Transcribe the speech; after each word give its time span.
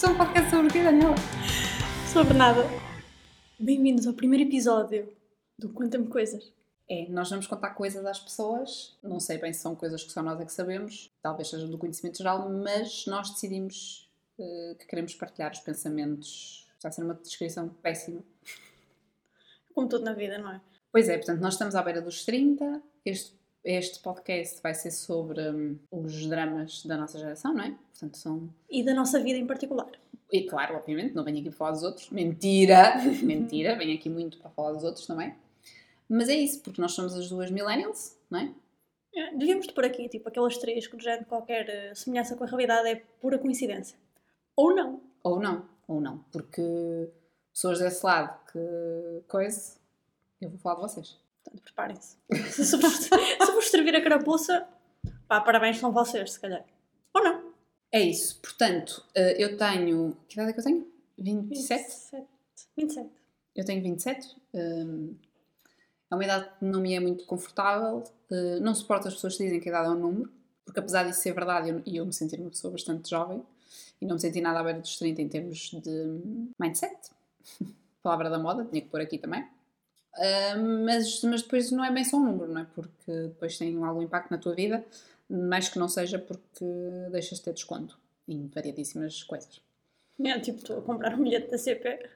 Isto 0.00 0.08
é 0.08 0.12
um 0.14 0.16
podcast 0.16 0.48
sobre 0.50 0.66
o 0.66 0.70
quê, 0.70 0.82
Daniela? 0.82 1.14
Sobre 2.10 2.32
nada. 2.32 2.62
Bem-vindos 3.58 4.06
ao 4.06 4.14
primeiro 4.14 4.48
episódio 4.48 5.12
do 5.58 5.68
Conta-me 5.68 6.06
Coisas. 6.06 6.50
É, 6.88 7.06
nós 7.10 7.28
vamos 7.28 7.46
contar 7.46 7.74
coisas 7.74 8.06
às 8.06 8.18
pessoas, 8.18 8.96
não 9.02 9.20
sei 9.20 9.36
bem 9.36 9.52
se 9.52 9.60
são 9.60 9.76
coisas 9.76 10.02
que 10.02 10.10
só 10.10 10.22
nós 10.22 10.40
é 10.40 10.46
que 10.46 10.54
sabemos, 10.54 11.12
talvez 11.20 11.50
seja 11.50 11.66
do 11.66 11.76
conhecimento 11.76 12.16
geral, 12.16 12.48
mas 12.48 13.04
nós 13.08 13.28
decidimos 13.28 14.10
uh, 14.38 14.74
que 14.76 14.86
queremos 14.86 15.14
partilhar 15.14 15.52
os 15.52 15.60
pensamentos. 15.60 16.66
Está 16.76 16.88
a 16.88 16.92
ser 16.92 17.04
uma 17.04 17.12
descrição 17.12 17.68
péssima. 17.68 18.22
Como 19.74 19.86
tudo 19.86 20.02
na 20.02 20.14
vida, 20.14 20.38
não 20.38 20.50
é? 20.50 20.62
Pois 20.90 21.10
é, 21.10 21.18
portanto, 21.18 21.42
nós 21.42 21.52
estamos 21.52 21.74
à 21.74 21.82
beira 21.82 22.00
dos 22.00 22.24
30, 22.24 22.82
este, 23.04 23.38
este 23.64 24.00
podcast 24.00 24.60
vai 24.62 24.74
ser 24.74 24.90
sobre 24.90 25.40
um, 25.50 25.78
os 25.90 26.26
dramas 26.26 26.84
da 26.84 26.96
nossa 26.96 27.18
geração, 27.18 27.52
não 27.54 27.64
é? 27.64 27.76
Portanto, 27.92 28.16
são... 28.16 28.48
E 28.68 28.82
da 28.82 28.94
nossa 28.94 29.20
vida 29.20 29.38
em 29.38 29.46
particular. 29.46 29.90
E 30.32 30.42
claro, 30.44 30.76
obviamente, 30.76 31.14
não 31.14 31.24
venho 31.24 31.40
aqui 31.40 31.48
para 31.50 31.58
falar 31.58 31.70
dos 31.72 31.82
outros. 31.82 32.10
Mentira! 32.10 32.94
Mentira, 33.22 33.76
venho 33.76 33.94
aqui 33.94 34.08
muito 34.08 34.38
para 34.38 34.50
falar 34.50 34.72
dos 34.72 34.84
outros 34.84 35.06
também. 35.06 35.34
Mas 36.08 36.28
é 36.28 36.34
isso, 36.34 36.60
porque 36.62 36.80
nós 36.80 36.92
somos 36.92 37.14
as 37.14 37.28
duas 37.28 37.50
millennials, 37.50 38.16
não 38.30 38.40
é? 38.40 38.54
É, 39.14 39.34
devíamos 39.34 39.66
de 39.66 39.72
pôr 39.72 39.84
aqui, 39.84 40.08
tipo, 40.08 40.28
aquelas 40.28 40.56
três 40.56 40.86
que, 40.86 40.96
de 40.96 41.24
qualquer 41.24 41.92
uh, 41.92 41.96
semelhança 41.96 42.36
com 42.36 42.44
a 42.44 42.46
realidade 42.46 42.88
é 42.88 43.02
pura 43.20 43.38
coincidência. 43.38 43.98
Ou 44.56 44.74
não. 44.74 45.00
Ou 45.22 45.40
não, 45.40 45.64
ou 45.86 46.00
não. 46.00 46.18
Porque 46.32 46.62
pessoas 47.52 47.80
desse 47.80 48.04
lado 48.06 48.38
que 48.52 49.22
coisa, 49.28 49.76
eu 50.40 50.48
vou 50.48 50.58
falar 50.58 50.76
de 50.76 50.82
vocês. 50.82 51.18
Portanto, 51.42 51.62
preparem-se. 51.62 52.16
se, 52.64 52.76
vos, 52.76 52.94
se 52.94 53.52
vos 53.52 53.68
servir 53.68 53.94
a 53.94 54.02
carapuça, 54.02 54.66
pá, 55.26 55.40
parabéns, 55.40 55.78
são 55.78 55.92
vocês, 55.92 56.32
se 56.32 56.40
calhar. 56.40 56.64
Ou 57.14 57.22
não. 57.22 57.52
É 57.92 58.00
isso. 58.00 58.40
Portanto, 58.40 59.04
uh, 59.16 59.20
eu 59.36 59.56
tenho. 59.56 60.16
Que 60.28 60.34
idade 60.34 60.50
é 60.50 60.52
que 60.52 60.60
eu 60.60 60.64
tenho? 60.64 60.86
27? 61.18 61.82
27. 61.82 62.26
27. 62.76 63.10
Eu 63.56 63.64
tenho 63.64 63.82
27. 63.82 64.36
Um, 64.54 65.16
é 66.10 66.14
uma 66.14 66.24
idade 66.24 66.48
que 66.58 66.64
não 66.64 66.80
me 66.80 66.94
é 66.94 67.00
muito 67.00 67.24
confortável. 67.26 68.04
Uh, 68.30 68.60
não 68.60 68.74
suporto 68.74 69.08
as 69.08 69.14
pessoas 69.14 69.36
que 69.36 69.44
dizem 69.44 69.60
que 69.60 69.68
a 69.68 69.72
idade 69.72 69.88
é 69.88 69.90
um 69.90 69.98
número, 69.98 70.32
porque 70.64 70.78
apesar 70.78 71.04
disso 71.04 71.20
ser 71.20 71.32
verdade, 71.32 71.70
eu, 71.70 71.82
eu 71.86 72.06
me 72.06 72.12
sentir 72.12 72.40
uma 72.40 72.50
pessoa 72.50 72.70
bastante 72.72 73.10
jovem 73.10 73.42
e 74.00 74.06
não 74.06 74.14
me 74.14 74.20
senti 74.20 74.40
nada 74.40 74.60
à 74.60 74.62
beira 74.62 74.80
dos 74.80 74.96
30 74.96 75.22
em 75.22 75.28
termos 75.28 75.70
de 75.70 76.20
mindset. 76.58 77.10
Palavra 78.02 78.30
da 78.30 78.38
moda, 78.38 78.64
tinha 78.64 78.80
que 78.80 78.88
pôr 78.88 79.00
aqui 79.00 79.18
também. 79.18 79.46
Uh, 80.16 80.84
mas, 80.84 81.22
mas 81.22 81.42
depois 81.42 81.70
não 81.70 81.84
é 81.84 81.92
bem 81.92 82.04
só 82.04 82.16
um 82.16 82.24
número, 82.24 82.52
não 82.52 82.60
é? 82.62 82.66
Porque 82.74 83.12
depois 83.28 83.56
tem 83.56 83.82
algum 83.82 84.02
impacto 84.02 84.30
na 84.30 84.38
tua 84.38 84.54
vida, 84.54 84.84
mais 85.28 85.68
que 85.68 85.78
não 85.78 85.88
seja 85.88 86.18
porque 86.18 86.64
deixas 87.10 87.38
de 87.38 87.44
ter 87.44 87.52
desconto 87.52 87.98
em 88.26 88.48
variadíssimas 88.48 89.22
coisas. 89.22 89.60
É, 90.22 90.38
tipo, 90.38 90.58
estou 90.58 90.78
a 90.78 90.82
comprar 90.82 91.14
um 91.14 91.22
bilhete 91.22 91.50
da 91.50 91.58
CP 91.58 92.10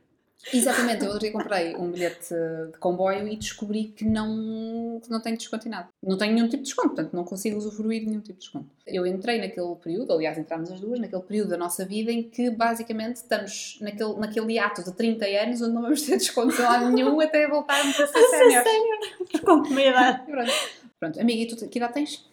Exatamente, 0.53 1.03
eu 1.05 1.11
outro 1.11 1.21
dia 1.21 1.33
comprei 1.33 1.75
um 1.77 1.91
bilhete 1.91 2.35
de 2.73 2.79
comboio 2.79 3.27
e 3.29 3.37
descobri 3.37 3.85
que 3.85 4.05
não, 4.05 5.01
que 5.03 5.11
não 5.11 5.21
tenho 5.21 5.37
desconto 5.37 5.67
em 5.67 5.71
nada. 5.71 5.89
Não 6.03 6.19
tenho 6.19 6.35
nenhum 6.35 6.49
tipo 6.49 6.63
de 6.63 6.69
desconto, 6.69 6.89
portanto 6.89 7.13
não 7.15 7.25
consigo 7.25 7.57
usufruir 7.57 8.01
de 8.01 8.07
nenhum 8.07 8.21
tipo 8.21 8.35
de 8.35 8.41
desconto. 8.41 8.69
Eu 8.87 9.07
entrei 9.07 9.39
naquele 9.41 9.75
período, 9.77 10.13
aliás 10.13 10.37
entramos 10.37 10.71
as 10.71 10.81
duas, 10.81 11.01
naquele 11.01 11.23
período 11.23 11.51
da 11.51 11.57
nossa 11.57 11.85
vida 11.85 12.13
em 12.13 12.23
que 12.23 12.51
basicamente 12.51 13.17
estamos 13.17 13.79
naquele, 13.81 14.15
naquele 14.15 14.59
ato 14.59 14.85
de 14.85 14.93
30 14.93 15.25
anos 15.25 15.63
onde 15.63 15.73
não 15.73 15.83
vamos 15.83 16.03
ter 16.03 16.17
desconto 16.19 16.55
em 16.55 16.65
lado 16.65 16.91
nenhum 16.91 17.19
até 17.23 17.49
voltarmos 17.49 17.99
a 17.99 18.07
ser 18.07 18.23
séniores. 18.29 19.41
Com 19.45 19.63
que 19.63 19.73
idade. 19.73 20.25
Pronto. 20.27 20.53
Pronto, 21.01 21.21
amiga, 21.21 21.43
e 21.43 21.47
tu 21.47 21.69
que 21.69 21.79
idade 21.79 21.95
tens? 21.95 22.25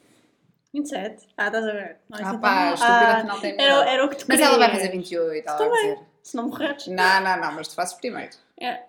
27. 0.74 1.28
Ah, 1.36 1.48
estás 1.48 1.68
a 1.68 1.72
ver? 1.72 1.98
Não, 2.10 2.18
é 2.18 2.22
ah, 2.24 2.38
pá, 2.38 2.74
estúpida, 2.74 2.94
ah, 2.94 3.18
afinal 3.18 3.42
tem 3.42 3.56
era, 3.60 3.90
era 3.90 4.06
o 4.06 4.10
que 4.10 4.16
tu 4.16 4.26
Mas 4.28 4.40
ela 4.40 4.58
vai 4.58 4.72
fazer 4.72 4.90
28, 4.90 5.48
ela 5.48 5.58
vai 5.58 5.70
dizer. 5.70 6.11
Se 6.24 6.36
não 6.36 6.48
morreres. 6.48 6.88
Não, 6.88 7.22
não, 7.22 7.40
não, 7.40 7.52
mas 7.54 7.68
tu 7.68 7.76
fazes 7.76 7.94
primeiro. 7.96 8.36
É. 8.60 8.84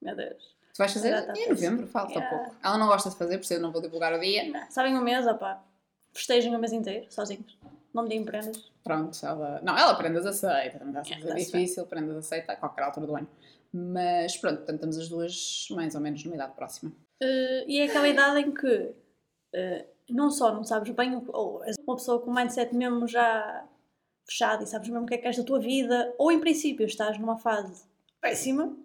Meu 0.00 0.14
Deus. 0.14 0.56
Tu 0.74 0.78
vais 0.78 0.92
fazer 0.92 1.26
tá 1.26 1.32
em 1.34 1.48
novembro, 1.48 1.86
falta 1.86 2.12
yeah. 2.12 2.36
pouco. 2.36 2.56
Ela 2.62 2.76
não 2.76 2.86
gosta 2.86 3.08
de 3.08 3.16
fazer, 3.16 3.38
por 3.38 3.44
isso 3.44 3.54
eu 3.54 3.60
não 3.60 3.72
vou 3.72 3.80
divulgar 3.80 4.12
o 4.12 4.20
dia. 4.20 4.46
Não. 4.50 4.70
Sabem 4.70 4.96
um 4.96 5.00
mês, 5.00 5.26
opá. 5.26 5.64
Festejem 6.12 6.54
o 6.54 6.58
mês 6.58 6.72
inteiro, 6.72 7.10
sozinhos. 7.10 7.58
Não 7.94 8.02
me 8.02 8.10
deem 8.10 8.24
prendas. 8.24 8.70
Pronto, 8.84 9.18
ela. 9.24 9.60
Não, 9.62 9.76
ela 9.76 9.94
prendas 9.94 10.26
aceita, 10.26 10.78
também 10.78 11.00
está 11.00 11.16
a 11.16 11.20
ser 11.20 11.34
difícil, 11.34 11.86
prendas 11.86 12.16
aceita 12.16 12.52
a 12.52 12.56
qualquer 12.56 12.84
altura 12.84 13.06
do 13.06 13.16
ano. 13.16 13.28
Mas 13.72 14.36
pronto, 14.36 14.58
portanto 14.58 14.76
estamos 14.76 14.98
as 14.98 15.08
duas 15.08 15.68
mais 15.70 15.94
ou 15.94 16.00
menos 16.00 16.22
numa 16.24 16.36
idade 16.36 16.52
próxima. 16.54 16.92
Uh, 17.22 17.64
e 17.66 17.80
é 17.80 17.84
aquela 17.84 18.08
idade 18.08 18.40
em 18.40 18.52
que 18.52 18.66
uh, 18.66 19.86
não 20.10 20.30
só 20.30 20.52
não 20.52 20.62
sabes 20.62 20.94
bem, 20.94 21.22
ou 21.28 21.64
és 21.64 21.76
uma 21.86 21.96
pessoa 21.96 22.20
com 22.20 22.32
mindset 22.32 22.74
mesmo 22.74 23.08
já 23.08 23.66
fechado 24.26 24.64
e 24.64 24.66
sabes 24.66 24.88
mesmo 24.88 25.04
o 25.04 25.08
que 25.08 25.14
é 25.14 25.18
que 25.18 25.26
és 25.26 25.36
da 25.36 25.44
tua 25.44 25.60
vida, 25.60 26.14
ou 26.18 26.32
em 26.32 26.40
princípio 26.40 26.84
estás 26.84 27.18
numa 27.18 27.38
fase 27.38 27.84
péssima, 28.20 28.76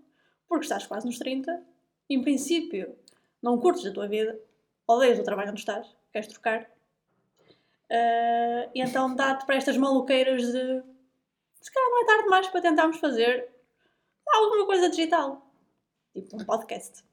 porque 0.47 0.63
estás 0.63 0.85
quase 0.85 1.06
nos 1.06 1.18
30, 1.18 1.63
e 2.09 2.16
em 2.16 2.22
princípio 2.22 2.96
não 3.41 3.59
curtes 3.59 3.85
a 3.85 3.91
tua 3.91 4.07
vida, 4.07 4.40
odeias 4.88 5.19
o 5.19 5.24
trabalho 5.24 5.50
onde 5.50 5.59
estás, 5.59 5.88
queres 6.12 6.28
trocar, 6.28 6.62
uh, 7.90 8.69
e 8.74 8.81
então 8.81 9.16
dá-te 9.16 9.46
para 9.46 9.56
estas 9.56 9.75
maluqueiras 9.78 10.44
de 10.44 10.84
se 11.62 11.72
calhar 11.72 11.90
não 11.90 12.01
é 12.01 12.06
tarde 12.06 12.24
demais 12.24 12.47
para 12.47 12.62
tentarmos 12.62 12.97
fazer 12.97 13.50
alguma 14.28 14.66
coisa 14.66 14.90
digital, 14.90 15.46
tipo 16.13 16.35
um 16.35 16.46
podcast. 16.46 17.03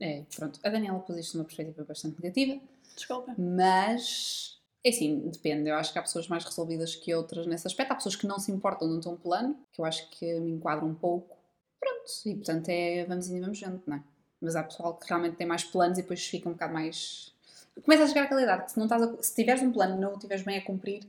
É, 0.00 0.24
pronto. 0.36 0.60
A 0.62 0.68
Daniela 0.68 1.00
pôs 1.00 1.18
isto 1.18 1.36
numa 1.36 1.44
perspectiva 1.44 1.84
bastante 1.84 2.20
negativa. 2.20 2.60
Desculpa. 2.94 3.34
Mas 3.36 4.57
é 4.84 4.90
assim, 4.90 5.28
depende. 5.28 5.68
Eu 5.68 5.76
acho 5.76 5.92
que 5.92 5.98
há 5.98 6.02
pessoas 6.02 6.28
mais 6.28 6.44
resolvidas 6.44 6.94
que 6.94 7.14
outras 7.14 7.46
nesse 7.46 7.66
aspecto. 7.66 7.92
Há 7.92 7.94
pessoas 7.96 8.16
que 8.16 8.26
não 8.26 8.38
se 8.38 8.52
importam 8.52 8.98
de 8.98 9.08
um 9.08 9.16
plano, 9.16 9.58
que 9.72 9.80
eu 9.80 9.84
acho 9.84 10.08
que 10.10 10.38
me 10.40 10.52
enquadram 10.52 10.88
um 10.88 10.94
pouco. 10.94 11.36
Pronto, 11.80 12.10
e 12.26 12.34
portanto 12.34 12.68
é 12.68 13.04
vamos 13.04 13.28
indo 13.28 13.36
e 13.36 13.40
vamos 13.40 13.58
junto, 13.58 13.82
não 13.88 13.96
é? 13.96 14.02
Mas 14.40 14.56
há 14.56 14.62
pessoal 14.62 14.94
que 14.94 15.06
realmente 15.08 15.36
tem 15.36 15.46
mais 15.46 15.64
planos 15.64 15.98
e 15.98 16.02
depois 16.02 16.24
fica 16.26 16.48
um 16.48 16.52
bocado 16.52 16.72
mais. 16.72 17.34
Começa 17.82 18.04
a 18.04 18.06
chegar 18.06 18.24
àquela 18.24 18.42
idade 18.42 18.64
que 18.64 18.72
se, 18.72 18.78
não 18.78 18.86
estás 18.86 19.02
a... 19.02 19.22
se 19.22 19.34
tiveres 19.34 19.62
um 19.62 19.72
plano 19.72 19.96
e 19.96 20.00
não 20.00 20.14
o 20.14 20.18
tiveres 20.18 20.44
bem 20.44 20.58
a 20.58 20.64
cumprir, 20.64 21.04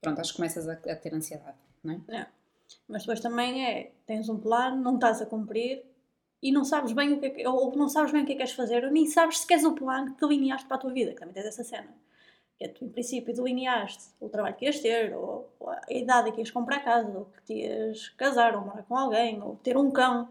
pronto, 0.00 0.20
acho 0.20 0.32
que 0.32 0.36
começas 0.36 0.68
a, 0.68 0.72
a 0.72 0.96
ter 0.96 1.14
ansiedade, 1.14 1.56
não 1.82 1.94
é? 2.08 2.16
é? 2.16 2.26
Mas 2.88 3.02
depois 3.02 3.20
também 3.20 3.64
é, 3.66 3.92
tens 4.06 4.28
um 4.28 4.38
plano, 4.38 4.82
não 4.82 4.96
estás 4.96 5.22
a 5.22 5.26
cumprir 5.26 5.82
e 6.42 6.52
não 6.52 6.64
sabes 6.64 6.92
bem 6.92 7.12
o 7.12 7.20
que 7.20 7.26
é 7.26 7.30
que, 7.30 7.46
ou 7.46 7.74
não 7.74 7.88
sabes 7.88 8.12
bem 8.12 8.22
o 8.22 8.26
que 8.26 8.32
é 8.32 8.34
que 8.34 8.38
queres 8.38 8.52
fazer, 8.52 8.84
ou 8.84 8.90
nem 8.90 9.06
sabes 9.06 9.38
se 9.38 9.46
queres 9.46 9.64
o 9.64 9.72
plano 9.72 10.14
que 10.14 10.20
delineaste 10.20 10.66
para 10.66 10.76
a 10.76 10.80
tua 10.80 10.92
vida, 10.92 11.12
que 11.12 11.20
também 11.20 11.32
tens 11.32 11.46
essa 11.46 11.64
cena 11.64 11.88
que 12.68 12.78
tu, 12.78 12.84
em 12.84 12.88
princípio, 12.88 13.34
delineaste 13.34 14.06
o 14.20 14.28
trabalho 14.28 14.54
que 14.54 14.64
ias 14.64 14.80
ter, 14.80 15.14
ou, 15.14 15.50
ou 15.58 15.70
a 15.70 15.82
idade 15.90 16.32
que 16.32 16.40
ias 16.40 16.50
comprar 16.50 16.80
casa, 16.80 17.10
ou 17.18 17.26
que 17.26 17.42
te 17.42 17.54
ias 17.54 18.08
casar, 18.10 18.54
ou 18.54 18.62
morar 18.62 18.82
com 18.82 18.96
alguém, 18.96 19.42
ou 19.42 19.56
ter 19.56 19.76
um 19.76 19.90
cão, 19.90 20.28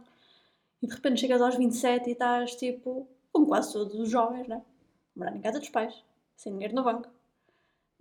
e 0.82 0.88
de 0.88 0.94
repente 0.94 1.22
chegas 1.22 1.42
aos 1.42 1.56
27 1.56 2.10
e 2.10 2.14
estás 2.14 2.56
tipo, 2.56 3.08
como 3.32 3.48
quase 3.48 3.74
todos 3.74 3.96
os 3.96 4.10
jovens, 4.10 4.48
né? 4.48 4.62
Morar 5.16 5.36
em 5.36 5.42
casa 5.42 5.60
dos 5.60 5.70
pais, 5.70 6.04
sem 6.36 6.54
dinheiro 6.54 6.76
no 6.76 6.84
banco, 6.84 7.10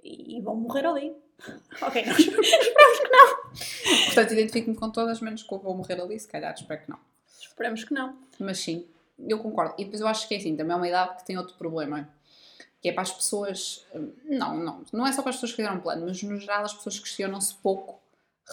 e, 0.03 0.37
e 0.37 0.41
vão 0.41 0.56
morrer 0.56 0.87
ali. 0.87 1.14
ok, 1.82 2.06
nós 2.06 2.19
esperamos 2.19 2.99
que 3.00 3.09
não. 3.09 4.04
Portanto, 4.06 4.32
identifico-me 4.32 4.76
com 4.76 4.91
todas, 4.91 5.20
menos 5.20 5.43
que 5.43 5.53
eu 5.53 5.59
vou 5.59 5.76
morrer 5.76 6.00
ali, 6.00 6.19
se 6.19 6.28
calhar, 6.28 6.54
espero 6.54 6.82
que 6.82 6.91
não. 6.91 6.99
Esperamos 7.41 7.84
que 7.84 7.93
não. 7.93 8.16
Mas 8.38 8.59
sim, 8.59 8.87
eu 9.19 9.38
concordo. 9.38 9.75
E 9.78 9.84
depois 9.84 10.00
eu 10.00 10.06
acho 10.06 10.26
que 10.26 10.34
é 10.34 10.38
assim, 10.38 10.56
também 10.56 10.72
é 10.72 10.76
uma 10.76 10.88
idade 10.88 11.16
que 11.16 11.25
tem 11.25 11.37
outro 11.37 11.56
problema 11.56 12.09
que 12.82 12.88
é 12.88 12.93
para 12.93 13.03
as 13.03 13.12
pessoas. 13.12 13.87
Não, 14.25 14.59
não, 14.59 14.84
não 14.93 15.06
é 15.06 15.12
só 15.12 15.22
para 15.22 15.31
as 15.31 15.37
pessoas 15.37 15.53
que 15.53 15.56
fizeram 15.56 15.76
um 15.76 15.81
plano, 15.81 16.04
mas 16.04 16.20
no 16.22 16.37
geral 16.37 16.65
as 16.65 16.75
pessoas 16.75 16.98
questionam-se 16.98 17.54
pouco 17.54 18.03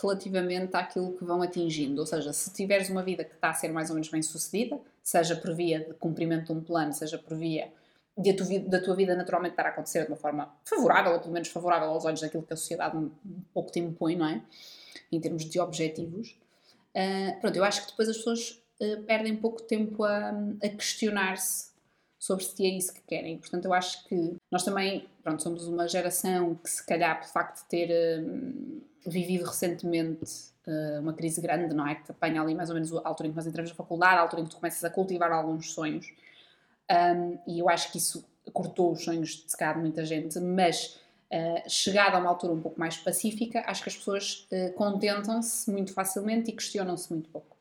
relativamente 0.01 0.75
àquilo 0.77 1.17
que 1.17 1.25
vão 1.25 1.41
atingindo. 1.41 1.99
Ou 1.99 2.05
seja, 2.05 2.31
se 2.31 2.53
tiveres 2.53 2.89
uma 2.89 3.01
vida 3.01 3.23
que 3.23 3.33
está 3.33 3.49
a 3.49 3.53
ser 3.55 3.69
mais 3.69 3.89
ou 3.89 3.95
menos 3.95 4.07
bem 4.09 4.21
sucedida, 4.21 4.79
seja 5.01 5.35
por 5.35 5.53
via 5.55 5.79
de 5.79 5.93
cumprimento 5.95 6.53
de 6.53 6.59
um 6.59 6.63
plano, 6.63 6.93
seja 6.93 7.17
por 7.17 7.35
via 7.35 7.73
de 8.15 8.33
tua, 8.33 8.59
da 8.59 8.79
tua 8.79 8.95
vida 8.95 9.15
naturalmente 9.15 9.53
estar 9.53 9.65
a 9.65 9.69
acontecer 9.69 10.03
de 10.03 10.11
uma 10.11 10.17
forma 10.17 10.53
favorável, 10.63 11.13
ou 11.13 11.19
pelo 11.19 11.33
menos 11.33 11.47
favorável 11.47 11.89
aos 11.89 12.05
olhos 12.05 12.21
daquilo 12.21 12.43
que 12.43 12.53
a 12.53 12.57
sociedade 12.57 12.95
um 12.95 13.09
pouco 13.51 13.71
te 13.71 13.79
impõe, 13.79 14.15
não 14.15 14.27
é? 14.27 14.41
Em 15.11 15.19
termos 15.19 15.43
de 15.43 15.59
objetivos. 15.59 16.37
Uh, 16.93 17.39
pronto, 17.41 17.55
eu 17.55 17.63
acho 17.63 17.81
que 17.81 17.91
depois 17.91 18.09
as 18.09 18.17
pessoas 18.17 18.61
uh, 18.79 19.01
perdem 19.03 19.35
pouco 19.35 19.63
tempo 19.63 20.03
a, 20.03 20.29
a 20.63 20.69
questionar-se 20.69 21.69
sobre 22.19 22.43
se 22.43 22.65
é 22.65 22.69
isso 22.69 22.93
que 22.93 23.01
querem. 23.07 23.37
Portanto, 23.37 23.63
eu 23.63 23.73
acho 23.73 24.03
que 24.05 24.35
nós 24.51 24.63
também, 24.63 25.07
pronto, 25.23 25.41
somos 25.41 25.65
uma 25.67 25.87
geração 25.87 26.53
que 26.55 26.69
se 26.69 26.85
calhar, 26.85 27.17
por 27.21 27.29
facto 27.29 27.63
de 27.63 27.69
ter 27.69 27.89
uh, 27.89 29.09
vivido 29.09 29.45
recentemente 29.45 30.25
uh, 30.67 30.99
uma 30.99 31.13
crise 31.13 31.39
grande, 31.39 31.73
não 31.73 31.87
é? 31.87 31.95
Que 31.95 32.11
apanha 32.11 32.41
ali 32.41 32.53
mais 32.53 32.69
ou 32.69 32.75
menos 32.75 32.93
a 32.93 33.07
altura 33.07 33.27
em 33.27 33.31
que 33.31 33.37
nós 33.37 33.47
entramos 33.47 33.71
na 33.71 33.75
faculdade, 33.75 34.17
a 34.17 34.19
altura 34.19 34.41
em 34.41 34.45
que 34.45 34.51
tu 34.51 34.57
começas 34.57 34.83
a 34.83 34.89
cultivar 34.89 35.31
alguns 35.31 35.73
sonhos. 35.73 36.13
Um, 36.91 37.39
e 37.47 37.59
eu 37.59 37.69
acho 37.69 37.89
que 37.91 37.97
isso 37.97 38.25
cortou 38.51 38.91
os 38.91 39.03
sonhos 39.03 39.45
de 39.45 39.51
se 39.51 39.57
de 39.57 39.79
muita 39.79 40.03
gente, 40.03 40.37
mas 40.41 40.99
uh, 41.31 41.69
chegada 41.69 42.17
a 42.17 42.19
uma 42.19 42.29
altura 42.29 42.51
um 42.51 42.61
pouco 42.61 42.77
mais 42.77 42.97
pacífica, 42.97 43.63
acho 43.65 43.81
que 43.81 43.89
as 43.89 43.95
pessoas 43.95 44.47
uh, 44.51 44.73
contentam-se 44.73 45.71
muito 45.71 45.93
facilmente 45.93 46.51
e 46.51 46.53
questionam-se 46.53 47.13
muito 47.13 47.29
pouco. 47.29 47.55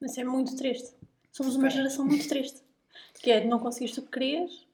Isso 0.00 0.20
é 0.20 0.24
muito 0.24 0.54
triste. 0.54 0.94
Somos 1.32 1.56
uma 1.56 1.68
geração 1.68 2.04
muito 2.04 2.28
triste 2.28 2.65
que 3.26 3.32
é 3.32 3.44
não 3.44 3.58
conseguiste 3.58 3.98
o 3.98 4.04
que 4.04 4.12
querias 4.12 4.64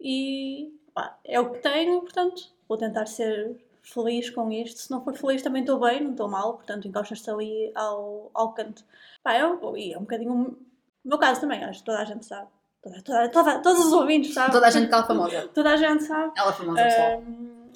e 0.00 0.72
pá, 0.94 1.18
é 1.24 1.40
o 1.40 1.50
que 1.50 1.58
tenho, 1.58 2.00
portanto 2.02 2.52
vou 2.68 2.78
tentar 2.78 3.04
ser 3.06 3.56
feliz 3.82 4.30
com 4.30 4.52
isto. 4.52 4.78
Se 4.78 4.90
não 4.92 5.02
for 5.02 5.12
feliz, 5.16 5.42
também 5.42 5.62
estou 5.62 5.80
bem, 5.80 6.00
não 6.00 6.12
estou 6.12 6.28
mal, 6.28 6.54
portanto, 6.54 6.86
encostas-te 6.86 7.28
ali 7.28 7.72
ao, 7.74 8.30
ao 8.32 8.52
canto. 8.52 8.84
Pá, 9.24 9.34
é, 9.34 9.44
um, 9.44 9.54
é 9.76 9.96
um 9.98 10.02
bocadinho. 10.02 10.32
O 10.32 11.08
meu 11.08 11.18
caso 11.18 11.40
também, 11.40 11.64
acho 11.64 11.80
que 11.80 11.86
toda 11.86 11.98
a 11.98 12.04
gente 12.04 12.24
sabe. 12.24 12.46
Toda, 12.80 13.02
toda, 13.02 13.28
toda, 13.28 13.58
todos 13.58 13.86
os 13.86 13.92
ouvintes 13.92 14.32
sabem. 14.32 14.52
Toda 14.52 14.68
a 14.68 14.70
gente 14.70 14.88
cala 14.88 15.04
famosa. 15.04 15.48
toda 15.52 15.72
a 15.72 15.76
gente 15.76 16.04
sabe. 16.04 16.32
Ela 16.36 16.52
famosa 16.52 16.80
pessoal. 16.80 17.18
Um, 17.18 17.70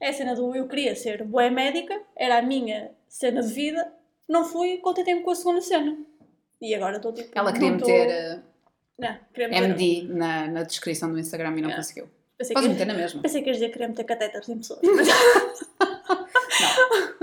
é 0.00 0.08
a 0.08 0.12
cena 0.12 0.34
do 0.34 0.56
eu 0.56 0.66
queria 0.66 0.96
ser 0.96 1.22
boa 1.22 1.48
médica, 1.48 2.02
era 2.16 2.38
a 2.38 2.42
minha 2.42 2.90
cena 3.08 3.40
de 3.40 3.52
vida, 3.52 3.92
não 4.28 4.44
fui, 4.44 4.78
contentei-me 4.78 5.22
com 5.22 5.30
a 5.30 5.36
segunda 5.36 5.60
cena. 5.60 5.96
E 6.60 6.74
agora 6.74 6.96
estou 6.96 7.12
tipo. 7.12 7.30
Ela 7.32 7.52
queria 7.52 7.70
meter 7.70 8.38
uh, 8.38 8.42
Não, 9.02 9.12
meter. 9.12 9.52
MD 9.52 10.02
na, 10.08 10.48
na 10.48 10.62
descrição 10.62 11.12
do 11.12 11.18
Instagram 11.18 11.58
e 11.58 11.62
não 11.62 11.70
É. 11.70 11.76
conseguiu. 11.76 12.08
Pensei 12.38 12.54
Podes 12.54 12.70
meter 12.70 12.86
na 12.86 12.94
mesma. 12.94 13.22
pensei 13.22 13.42
que 13.42 13.48
ias 13.50 13.56
dizer 13.56 13.66
que 13.68 13.72
queria 13.74 13.88
meter 13.88 14.04
catéteres 14.04 14.48
em 14.48 14.56
pessoas. 14.58 14.80
Mas, 14.82 15.08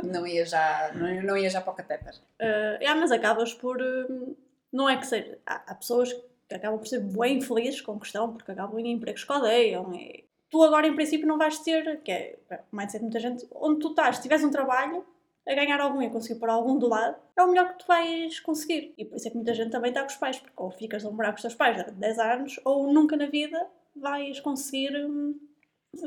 Não 0.03 0.25
ia 0.25 0.45
já, 0.45 0.91
não, 0.95 1.23
não 1.23 1.37
ia 1.37 1.49
já 1.49 1.61
para 1.61 1.73
o 1.73 1.75
catéter. 1.75 2.13
uh, 2.15 2.77
é, 2.79 2.93
mas 2.95 3.11
acabas 3.11 3.53
por. 3.53 3.79
uh, 3.81 4.35
não 4.71 4.89
é 4.89 4.97
que 4.97 5.05
seja. 5.05 5.37
Há, 5.45 5.61
há 5.67 5.75
pessoas 5.75 6.11
que 6.47 6.55
acabam 6.55 6.79
por 6.79 6.87
ser 6.87 6.99
bem 7.01 7.37
infelizes 7.37 7.81
com 7.81 7.99
questão, 7.99 8.33
porque 8.33 8.51
acabam 8.51 8.79
em 8.79 8.91
empregos 8.91 9.23
que 9.23 9.31
odeiam. 9.31 9.93
E 9.93 10.23
tu 10.49 10.63
agora, 10.63 10.87
em 10.87 10.95
princípio, 10.95 11.27
não 11.27 11.37
vais 11.37 11.59
ter. 11.59 11.99
Que 12.01 12.11
é 12.11 12.35
o 12.71 12.75
mindset 12.75 12.99
de 12.99 13.03
muita 13.03 13.19
gente. 13.19 13.47
Onde 13.53 13.79
tu 13.81 13.89
estás, 13.89 14.17
se 14.17 14.21
tiveres 14.23 14.43
um 14.43 14.51
trabalho. 14.51 15.05
A 15.47 15.55
ganhar 15.55 15.79
algum 15.79 16.01
e 16.01 16.09
conseguir 16.09 16.39
pôr 16.39 16.49
algum 16.49 16.77
do 16.77 16.87
lado, 16.87 17.17
é 17.35 17.41
o 17.41 17.47
melhor 17.47 17.71
que 17.73 17.79
tu 17.79 17.87
vais 17.87 18.39
conseguir. 18.39 18.93
E 18.97 19.05
por 19.05 19.15
isso 19.15 19.27
é 19.27 19.31
que 19.31 19.35
muita 19.37 19.53
gente 19.53 19.71
também 19.71 19.89
está 19.89 20.01
com 20.01 20.07
os 20.09 20.15
pais, 20.15 20.37
porque 20.37 20.53
ou 20.55 20.69
ficas 20.69 21.03
a 21.05 21.11
morar 21.11 21.29
com 21.31 21.35
os 21.37 21.41
teus 21.41 21.55
pais 21.55 21.75
durante 21.75 21.95
10 21.95 22.19
anos, 22.19 22.59
ou 22.63 22.91
nunca 22.93 23.17
na 23.17 23.25
vida 23.25 23.67
vais 23.95 24.39
conseguir 24.39 24.95
hum, 25.05 25.39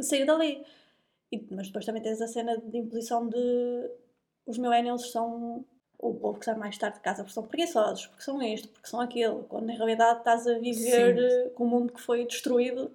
sair 0.02 0.24
dali. 0.24 0.64
E- 1.32 1.46
mas 1.50 1.66
depois 1.68 1.84
também 1.84 2.02
tens 2.02 2.20
a 2.20 2.28
cena 2.28 2.56
de 2.58 2.76
imposição 2.78 3.28
de 3.28 3.90
os 4.46 4.58
millennials 4.58 5.10
são 5.10 5.64
o 5.98 6.14
povo 6.14 6.38
que 6.38 6.44
sai 6.44 6.56
mais 6.56 6.76
tarde 6.76 6.96
de 6.96 7.02
casa 7.02 7.22
porque 7.22 7.34
são 7.34 7.46
preguiçosos, 7.46 8.06
porque 8.08 8.22
são 8.24 8.42
isto, 8.42 8.68
porque 8.68 8.88
são 8.88 9.00
aquilo, 9.00 9.44
quando 9.44 9.66
na 9.66 9.74
realidade 9.74 10.18
estás 10.18 10.46
a 10.46 10.58
viver 10.58 11.16
Sim. 11.16 11.24
eh, 11.24 11.50
com 11.54 11.64
um 11.64 11.68
mundo 11.68 11.92
que 11.92 12.00
foi 12.00 12.26
destruído 12.26 12.90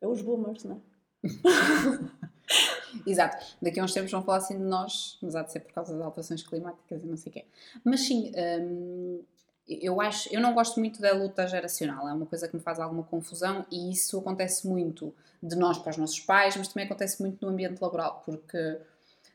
pelos 0.00 0.22
boomers, 0.22 0.64
não 0.64 0.76
é? 0.76 0.80
Exato. 3.06 3.44
Daqui 3.60 3.80
a 3.80 3.84
uns 3.84 3.92
tempos 3.92 4.10
vão 4.10 4.22
falar 4.22 4.38
assim 4.38 4.58
de 4.58 4.64
nós, 4.64 5.18
mas 5.22 5.34
há 5.34 5.42
de 5.42 5.52
ser 5.52 5.60
por 5.60 5.72
causa 5.72 5.92
das 5.94 6.02
alterações 6.02 6.42
climáticas 6.42 7.02
e 7.02 7.06
não 7.06 7.16
sei 7.16 7.30
o 7.30 7.32
quê. 7.32 7.44
Mas 7.84 8.00
sim, 8.00 8.32
hum, 8.60 9.22
eu 9.68 10.00
acho, 10.00 10.32
eu 10.34 10.40
não 10.40 10.52
gosto 10.52 10.80
muito 10.80 11.00
da 11.00 11.12
luta 11.12 11.46
geracional, 11.46 12.08
é 12.08 12.12
uma 12.12 12.26
coisa 12.26 12.48
que 12.48 12.56
me 12.56 12.62
faz 12.62 12.80
alguma 12.80 13.04
confusão 13.04 13.64
e 13.70 13.90
isso 13.92 14.18
acontece 14.18 14.66
muito 14.66 15.14
de 15.42 15.56
nós 15.56 15.78
para 15.78 15.90
os 15.90 15.96
nossos 15.96 16.20
pais, 16.20 16.56
mas 16.56 16.68
também 16.68 16.84
acontece 16.86 17.20
muito 17.22 17.44
no 17.44 17.52
ambiente 17.52 17.80
laboral, 17.80 18.22
porque 18.24 18.78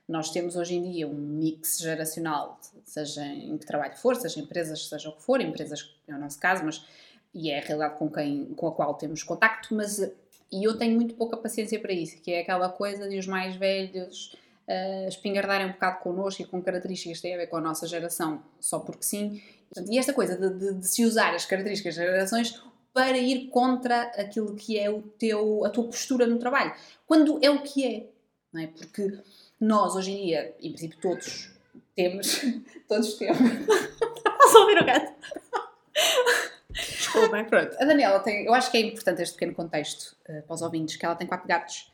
nós 0.08 0.30
temos 0.30 0.56
hoje 0.56 0.76
em 0.76 0.92
dia 0.92 1.08
um 1.08 1.14
mix 1.14 1.80
geracional, 1.80 2.60
seja 2.84 3.26
em 3.26 3.58
que 3.58 3.66
trabalho 3.66 3.96
for, 3.96 4.16
seja 4.16 4.40
empresas, 4.40 4.88
seja 4.88 5.10
o 5.10 5.14
que 5.14 5.24
for, 5.24 5.42
empresas 5.42 5.96
é 6.08 6.14
o 6.14 6.20
nosso 6.20 6.40
caso, 6.40 6.64
mas 6.64 6.86
e 7.34 7.50
é 7.50 7.60
a 7.60 7.62
realidade 7.62 7.98
com 7.98 8.10
quem 8.10 8.54
com 8.56 8.68
a 8.68 8.72
qual 8.72 8.94
temos 8.94 9.24
contacto, 9.24 9.74
mas 9.74 10.00
e 10.52 10.64
eu 10.64 10.78
tenho 10.78 10.96
muito 10.96 11.16
pouca 11.16 11.36
paciência 11.38 11.80
para 11.80 11.92
isso, 11.94 12.22
que 12.22 12.32
é 12.32 12.42
aquela 12.42 12.70
coisa 12.70 13.08
de 13.10 13.18
os 13.18 13.28
mais 13.28 13.56
velhos 13.56 14.36
uh, 14.68 15.08
espingardarem 15.08 15.68
um 15.68 15.72
bocado 15.72 16.00
connosco 16.00 16.42
e 16.42 16.46
com 16.46 16.62
características 16.62 17.18
que 17.18 17.22
têm 17.24 17.34
a 17.36 17.38
ver 17.38 17.48
com 17.48 17.58
a 17.58 17.62
nossa 17.62 17.88
geração, 17.88 18.42
só 18.60 18.80
porque 18.80 19.04
sim. 19.04 19.42
E 19.90 19.98
esta 20.00 20.14
coisa 20.14 20.38
de, 20.38 20.58
de- 20.58 20.74
de 20.80 20.88
se 20.88 21.04
usar 21.04 21.34
as 21.36 21.46
características 21.46 21.96
das 21.96 22.06
gerações 22.06 22.62
para 22.94 23.18
ir 23.18 23.48
contra 23.50 24.04
aquilo 24.16 24.56
que 24.56 24.80
é 24.80 24.90
o 24.90 25.02
teu, 25.02 25.66
a 25.66 25.70
tua 25.70 25.84
postura 25.86 26.26
no 26.26 26.40
trabalho. 26.40 26.74
Quando 27.06 27.40
é 27.44 27.50
o 27.50 27.62
que 27.62 27.86
é, 27.86 28.06
não 28.54 28.62
é? 28.62 28.68
Porque 28.68 29.20
nós, 29.60 29.96
hoje 29.96 30.12
em 30.12 30.26
dia, 30.28 30.56
em 30.62 30.70
princípio 30.70 30.98
todos 31.02 31.52
temos, 31.94 32.42
todos 32.88 33.16
temos, 33.16 33.40
Posso 34.24 34.60
ouvir 34.60 34.82
o 34.82 34.86
gato? 34.86 35.14
Desculpem. 37.16 37.46
Pronto, 37.46 37.76
a 37.80 37.86
Daniela 37.86 38.20
tem. 38.20 38.46
Eu 38.46 38.54
acho 38.54 38.70
que 38.70 38.78
é 38.78 38.82
importante 38.82 39.22
este 39.22 39.34
pequeno 39.34 39.56
contexto 39.56 40.16
eh, 40.28 40.42
para 40.42 40.54
os 40.54 40.62
ouvintes, 40.62 40.98
que 40.98 41.06
ela 41.06 41.16
tem 41.16 41.26
quatro 41.26 41.48
gatos 41.48 41.92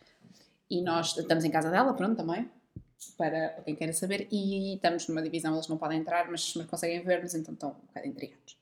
e 0.70 0.82
nós 0.82 1.16
estamos 1.18 1.44
em 1.44 1.52
casa 1.52 1.70
dela, 1.70 1.94
pronto, 1.94 2.16
também, 2.16 2.50
para 3.18 3.50
quem 3.66 3.76
queira 3.76 3.92
saber, 3.92 4.28
e 4.32 4.76
estamos 4.76 5.06
numa 5.10 5.22
divisão, 5.22 5.54
eles 5.54 5.68
não 5.68 5.78
podem 5.78 6.00
entrar, 6.00 6.32
mas, 6.32 6.54
mas 6.56 6.66
conseguem 6.66 7.04
ver-nos, 7.04 7.36
então 7.36 7.54
estão 7.54 7.72
um 7.72 7.88
bocado 7.88 8.08
intrigados. 8.08 8.58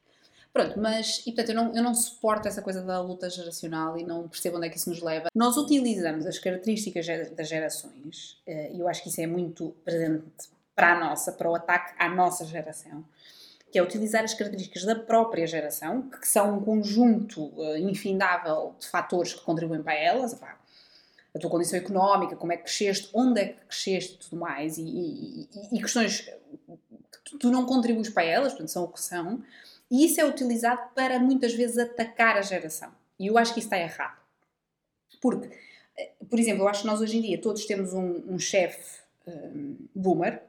Pronto, 0.52 0.80
mas, 0.80 1.20
e 1.20 1.32
portanto, 1.32 1.50
eu 1.50 1.56
não, 1.56 1.76
eu 1.76 1.84
não 1.84 1.94
suporto 1.94 2.48
essa 2.48 2.64
coisa 2.64 2.82
da 2.82 3.00
luta 3.00 3.30
geracional 3.30 3.96
e 3.96 4.04
não 4.04 4.28
percebo 4.28 4.58
onde 4.58 4.66
é 4.66 4.70
que 4.70 4.78
isso 4.78 4.90
nos 4.90 5.02
leva. 5.02 5.30
Nós 5.36 5.56
utilizamos 5.56 6.26
as 6.26 6.40
características 6.40 7.06
das 7.36 7.48
gerações, 7.48 8.42
eh, 8.48 8.72
e 8.74 8.80
eu 8.80 8.88
acho 8.88 9.04
que 9.04 9.10
isso 9.10 9.22
é 9.22 9.28
muito 9.28 9.76
presente 9.86 10.26
para 10.76 10.94
a 10.94 11.00
nossa, 11.00 11.32
para 11.32 11.52
o 11.52 11.54
ataque 11.54 11.94
à 12.00 12.10
nossa 12.10 12.44
geração 12.44 13.06
que 13.72 13.78
é 13.78 13.84
utilizar 13.84 14.24
as 14.24 14.34
características 14.34 14.84
da 14.84 14.96
própria 14.96 15.46
geração, 15.46 16.02
que 16.10 16.28
são 16.28 16.58
um 16.58 16.62
conjunto 16.64 17.52
eh, 17.58 17.80
infindável 17.80 18.76
de 18.80 18.88
fatores 18.88 19.34
que 19.34 19.42
contribuem 19.42 19.84
para 19.84 19.94
elas, 19.94 20.34
a 21.36 21.40
tua 21.40 21.50
condição 21.50 21.78
económica, 21.78 22.36
como 22.36 22.52
é 22.52 22.58
que 22.58 22.64
cresceste, 22.64 23.10
onde 23.14 23.40
é 23.42 23.46
que 23.50 23.66
cresceste 23.66 24.16
e 24.16 24.18
tudo 24.18 24.38
mais, 24.38 24.78
e, 24.78 24.82
e- 24.84 25.50
e- 25.72 25.80
questões 25.82 26.22
que 27.24 27.38
tu- 27.38 27.52
não 27.52 27.66
contribuis 27.66 28.10
para 28.10 28.24
elas, 28.24 28.54
portanto, 28.54 28.70
são 28.72 28.84
o 28.86 28.88
que 28.88 29.00
são, 29.02 29.44
e 29.92 30.06
isso 30.06 30.20
é 30.20 30.26
utilizado 30.26 30.82
para 30.96 31.20
muitas 31.20 31.54
vezes 31.54 31.78
atacar 31.78 32.38
a 32.38 32.42
geração. 32.42 32.92
E 33.20 33.28
eu 33.28 33.38
acho 33.38 33.54
que 33.54 33.60
isso 33.60 33.68
está 33.68 33.78
errado. 33.78 34.18
Porque, 35.22 35.50
eh, 35.98 36.12
por 36.30 36.40
exemplo, 36.40 36.64
eu 36.64 36.68
acho 36.68 36.82
que 36.82 36.88
nós 36.88 37.02
hoje 37.02 37.18
em 37.18 37.22
dia 37.22 37.40
todos 37.42 37.66
temos 37.66 37.94
um, 37.94 38.24
um 38.34 38.40
chefe 38.40 39.00
hum, 39.28 39.76
boomer 39.94 40.42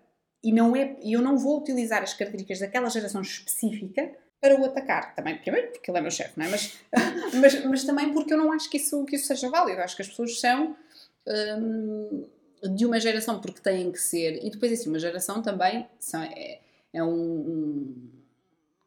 e 0.43 0.53
não 0.53 0.75
é, 0.75 0.97
eu 1.03 1.21
não 1.21 1.37
vou 1.37 1.59
utilizar 1.59 2.03
as 2.03 2.15
características 2.15 2.61
daquela 2.61 2.89
geração 2.89 3.21
específica 3.21 4.11
para 4.41 4.59
o 4.59 4.65
atacar. 4.65 5.15
Também, 5.15 5.37
primeiro 5.39 5.69
porque 5.73 5.91
ele 5.91 5.99
é 5.99 6.01
meu 6.01 6.11
chefe, 6.11 6.33
não 6.39 6.47
é? 6.47 6.49
Mas, 6.49 6.79
mas, 7.35 7.65
mas 7.65 7.85
também 7.85 8.13
porque 8.13 8.33
eu 8.33 8.39
não 8.39 8.51
acho 8.53 8.71
que 8.71 8.79
isso, 8.79 9.05
que 9.05 9.17
isso 9.17 9.27
seja 9.27 9.51
válido. 9.51 9.79
Eu 9.79 9.85
acho 9.85 9.95
que 9.97 10.03
as 10.03 10.09
pessoas 10.09 10.41
são 10.41 10.75
hum, 11.59 12.25
de 12.75 12.87
uma 12.87 12.99
geração 13.01 13.41
porque 13.41 13.61
têm 13.61 13.91
que 13.93 13.99
ser. 14.01 14.45
E 14.45 14.51
depois, 14.51 14.73
assim, 14.73 14.89
uma 14.89 14.99
geração 14.99 15.43
também 15.43 15.87
são, 15.99 16.23
é, 16.23 16.61
é 16.93 17.03
um- 17.05 17.95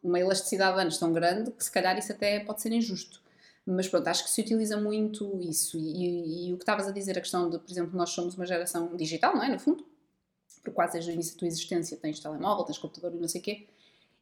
uma 0.02 0.20
elasticidade 0.20 0.74
de 0.76 0.82
anos 0.82 0.98
tão 0.98 1.12
grande 1.12 1.50
que 1.52 1.64
se 1.64 1.70
calhar 1.70 1.96
isso 1.98 2.12
até 2.12 2.40
pode 2.40 2.60
ser 2.60 2.72
injusto. 2.72 3.22
Mas 3.66 3.88
pronto, 3.88 4.06
acho 4.08 4.24
que 4.24 4.30
se 4.30 4.42
utiliza 4.42 4.76
muito 4.76 5.40
isso. 5.40 5.78
E, 5.78 5.80
e- 5.80 6.48
e 6.48 6.52
o 6.52 6.56
que 6.58 6.62
estavas 6.64 6.86
a 6.86 6.90
dizer, 6.90 7.16
a 7.16 7.20
questão 7.20 7.48
de, 7.48 7.58
por 7.58 7.70
exemplo, 7.70 7.96
nós 7.96 8.10
somos 8.10 8.34
uma 8.34 8.44
geração 8.44 8.94
digital, 8.96 9.34
não 9.34 9.42
é? 9.42 9.48
No 9.48 9.58
fundo, 9.58 9.86
porque 10.64 10.74
quase 10.74 10.94
desde 10.94 11.10
o 11.10 11.14
início 11.14 11.34
da 11.34 11.38
tua 11.40 11.48
existência 11.48 11.96
tens 12.00 12.18
telemóvel, 12.18 12.64
tens 12.64 12.78
computador 12.78 13.14
e 13.14 13.20
não 13.20 13.28
sei 13.28 13.40
o 13.40 13.44
quê. 13.44 13.66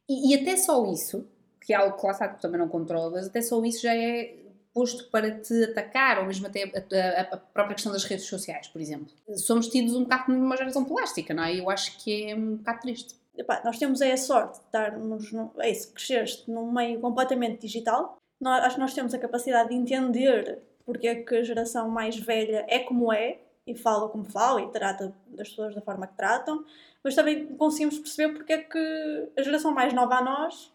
E, 0.09 0.33
e 0.35 0.41
até 0.43 0.57
só 0.57 0.85
isso, 0.93 1.25
que 1.61 1.73
é 1.73 1.77
algo 1.77 1.97
que 1.97 2.05
lá 2.05 2.13
está 2.13 2.29
tu 2.29 2.41
também 2.43 2.59
não 2.59 2.69
controlas, 2.69 3.29
até 3.29 3.41
só 3.41 3.65
isso 3.65 3.83
já 3.83 3.95
é 3.95 4.35
posto 4.75 5.09
para 5.11 5.31
te 5.39 5.65
atacar, 5.65 6.19
ou 6.19 6.27
mesmo 6.27 6.47
até 6.47 6.65
a, 6.65 7.21
a- 7.21 7.35
a 7.35 7.37
própria 7.37 7.75
questão 7.75 7.93
das 7.93 8.05
redes 8.05 8.27
sociais, 8.27 8.67
por 8.69 8.81
exemplo. 8.81 9.07
Somos 9.37 9.69
tidos 9.69 9.95
um 9.95 10.03
bocado 10.03 10.25
como 10.27 10.39
uma 10.39 10.57
geração 10.57 10.85
plástica, 10.85 11.33
não 11.33 11.45
é? 11.45 11.55
Eu 11.61 11.71
acho 11.71 11.97
que 12.03 12.25
é 12.31 12.35
um 12.35 12.57
bocado 12.57 12.81
triste. 12.81 13.15
Epá, 13.37 13.63
nós 13.65 13.79
temos 13.79 14.03
aí 14.03 14.11
a 14.13 14.17
sorte 14.17 14.59
de 14.59 14.65
estarmos, 14.67 15.31
no, 15.33 15.53
é 15.59 15.71
isso, 15.71 15.93
cresceste 15.93 16.51
num 16.51 16.71
meio 16.73 17.01
completamente 17.01 17.61
digital. 17.61 18.17
Nós, 18.41 18.65
acho 18.65 18.75
que 18.75 18.81
nós 18.81 18.93
temos 18.95 19.15
a 19.15 19.19
capacidade 19.19 19.69
de 19.69 19.75
entender 19.77 20.59
porque 20.85 21.07
é 21.07 21.15
que 21.15 21.37
a 21.37 21.43
geração 21.45 21.89
mais 21.89 22.17
velha 22.19 22.65
é 22.69 22.81
como 22.81 23.13
é, 23.13 23.39
e 23.67 23.75
fala 23.77 24.09
como 24.09 24.25
fala, 24.25 24.61
e 24.63 24.71
trata 24.71 25.15
das 25.29 25.49
pessoas 25.51 25.75
da 25.75 25.81
forma 25.81 26.07
que 26.07 26.17
tratam, 26.17 26.65
mas 27.03 27.15
também 27.15 27.47
conseguimos 27.57 27.99
perceber 27.99 28.35
porque 28.35 28.53
é 28.53 28.59
que 28.59 29.31
a 29.37 29.43
geração 29.43 29.73
mais 29.73 29.93
nova 29.93 30.17
a 30.17 30.23
nós 30.23 30.73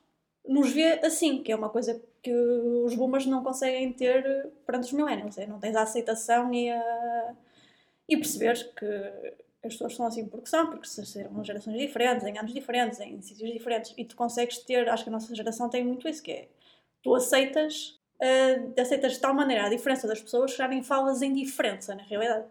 nos 0.48 0.72
vê 0.72 1.00
assim, 1.06 1.44
que 1.44 1.52
é 1.52 1.56
uma 1.56 1.70
coisa 1.70 2.02
que 2.24 2.34
os 2.34 2.96
boomers 2.96 3.26
não 3.26 3.44
conseguem 3.44 3.92
ter 3.94 4.50
perante 4.66 4.86
os 4.86 4.94
millennials. 4.94 5.38
É, 5.38 5.46
não 5.46 5.60
tens 5.60 5.76
a 5.76 5.82
aceitação 5.84 6.54
e 6.54 6.70
a 6.70 7.36
e 8.10 8.16
perceberes 8.16 8.64
que 8.64 8.86
as 9.64 9.74
pessoas 9.74 9.96
são 9.96 10.06
assim 10.06 10.26
porque 10.28 10.48
são, 10.48 10.68
porque 10.70 10.88
se 10.88 11.06
serão 11.06 11.44
gerações 11.44 11.78
diferentes, 11.78 12.26
em 12.26 12.38
anos 12.38 12.54
diferentes, 12.54 13.00
em 13.00 13.22
sítios 13.22 13.52
diferentes, 13.52 13.94
e 13.98 14.06
tu 14.06 14.16
consegues 14.16 14.60
ter, 14.60 14.88
acho 14.88 15.04
que 15.04 15.10
a 15.10 15.12
nossa 15.12 15.36
geração 15.36 15.70
tem 15.70 15.84
muito 15.84 16.08
isso, 16.08 16.24
que 16.24 16.32
é, 16.32 16.48
tu 17.04 17.14
aceitas, 17.16 18.00
eh, 18.22 18.62
aceitas 18.80 19.14
de 19.14 19.20
tal 19.20 19.34
maneira 19.34 19.66
a 19.66 19.70
diferença 19.70 20.08
das 20.08 20.22
pessoas 20.22 20.52
que 20.52 20.58
já 20.58 20.68
nem 20.68 20.84
falas 20.84 21.22
em 21.22 21.34
diferença, 21.34 21.96
na 21.96 22.04
realidade. 22.04 22.46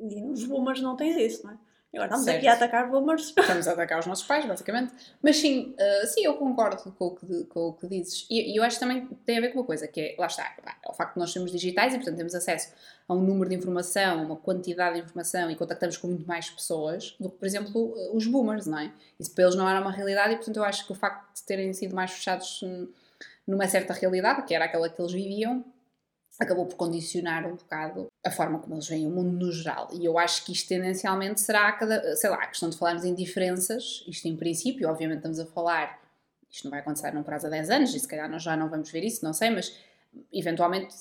E 0.00 0.20
nos 0.20 0.44
boomers 0.44 0.80
não 0.80 0.96
tens 0.96 1.16
isso, 1.16 1.46
não 1.46 1.52
é? 1.52 1.58
Agora 1.96 2.08
estamos 2.08 2.24
Certo. 2.24 2.38
aqui 2.38 2.48
a 2.48 2.52
atacar 2.52 2.90
boomers. 2.90 3.32
Estamos 3.38 3.66
a 3.66 3.72
atacar 3.72 3.98
os 3.98 4.06
nossos 4.06 4.26
pais, 4.26 4.44
basicamente. 4.44 4.92
Mas 5.22 5.36
sim, 5.36 5.74
uh, 5.74 6.06
sim, 6.06 6.24
eu 6.24 6.34
concordo 6.34 6.92
com 6.92 7.06
o 7.06 7.14
que, 7.14 7.44
com 7.44 7.68
o 7.68 7.72
que 7.72 7.86
dizes. 7.86 8.26
E, 8.28 8.52
e 8.52 8.56
eu 8.56 8.62
acho 8.62 8.76
que 8.76 8.80
também 8.80 9.06
tem 9.24 9.38
a 9.38 9.40
ver 9.40 9.48
com 9.50 9.60
uma 9.60 9.64
coisa, 9.64 9.88
que 9.88 10.00
é, 10.00 10.14
lá 10.18 10.26
está, 10.26 10.44
é 10.84 10.90
o 10.90 10.92
facto 10.92 11.14
de 11.14 11.20
nós 11.20 11.32
sermos 11.32 11.50
digitais 11.50 11.94
e, 11.94 11.96
portanto, 11.96 12.16
temos 12.16 12.34
acesso 12.34 12.74
a 13.08 13.14
um 13.14 13.22
número 13.22 13.48
de 13.48 13.56
informação, 13.56 14.24
uma 14.24 14.36
quantidade 14.36 14.96
de 14.96 15.02
informação 15.02 15.50
e 15.50 15.56
contactamos 15.56 15.96
com 15.96 16.08
muito 16.08 16.26
mais 16.26 16.50
pessoas 16.50 17.16
do 17.18 17.30
que, 17.30 17.38
por 17.38 17.46
exemplo, 17.46 17.94
uh, 17.94 18.16
os 18.16 18.26
boomers, 18.26 18.66
não 18.66 18.78
é? 18.78 18.92
Isso 19.18 19.34
para 19.34 19.44
eles 19.44 19.56
não 19.56 19.68
era 19.68 19.80
uma 19.80 19.90
realidade 19.90 20.34
e, 20.34 20.36
portanto, 20.36 20.58
eu 20.58 20.64
acho 20.64 20.84
que 20.84 20.92
o 20.92 20.94
facto 20.94 21.34
de 21.34 21.42
terem 21.44 21.72
sido 21.72 21.94
mais 21.94 22.10
fechados 22.10 22.62
numa 23.46 23.66
certa 23.68 23.94
realidade, 23.94 24.42
que 24.42 24.54
era 24.54 24.64
aquela 24.64 24.88
que 24.88 25.00
eles 25.00 25.12
viviam, 25.12 25.64
acabou 26.38 26.66
por 26.66 26.76
condicionar 26.76 27.46
um 27.46 27.56
bocado 27.56 28.08
a 28.24 28.30
forma 28.30 28.58
como 28.58 28.74
eles 28.74 28.86
veem 28.86 29.06
o 29.06 29.10
mundo 29.10 29.46
no 29.46 29.52
geral. 29.52 29.88
E 29.92 30.04
eu 30.04 30.18
acho 30.18 30.44
que 30.44 30.52
isto 30.52 30.68
tendencialmente 30.68 31.40
será, 31.40 31.72
cada, 31.72 32.14
sei 32.16 32.28
lá, 32.28 32.36
a 32.36 32.46
questão 32.46 32.68
de 32.68 32.76
falarmos 32.76 33.04
em 33.04 33.14
diferenças, 33.14 34.04
isto 34.06 34.28
em 34.28 34.36
princípio, 34.36 34.88
obviamente 34.88 35.18
estamos 35.18 35.38
a 35.38 35.46
falar, 35.46 35.98
isto 36.50 36.64
não 36.64 36.70
vai 36.70 36.80
acontecer 36.80 37.12
num 37.12 37.22
prazo 37.22 37.46
a 37.46 37.50
10 37.50 37.70
anos, 37.70 37.94
e 37.94 38.00
se 38.00 38.06
calhar 38.06 38.28
nós 38.30 38.42
já 38.42 38.56
não 38.56 38.68
vamos 38.68 38.90
ver 38.90 39.02
isso, 39.04 39.24
não 39.24 39.32
sei, 39.32 39.50
mas 39.50 39.74
eventualmente 40.32 40.94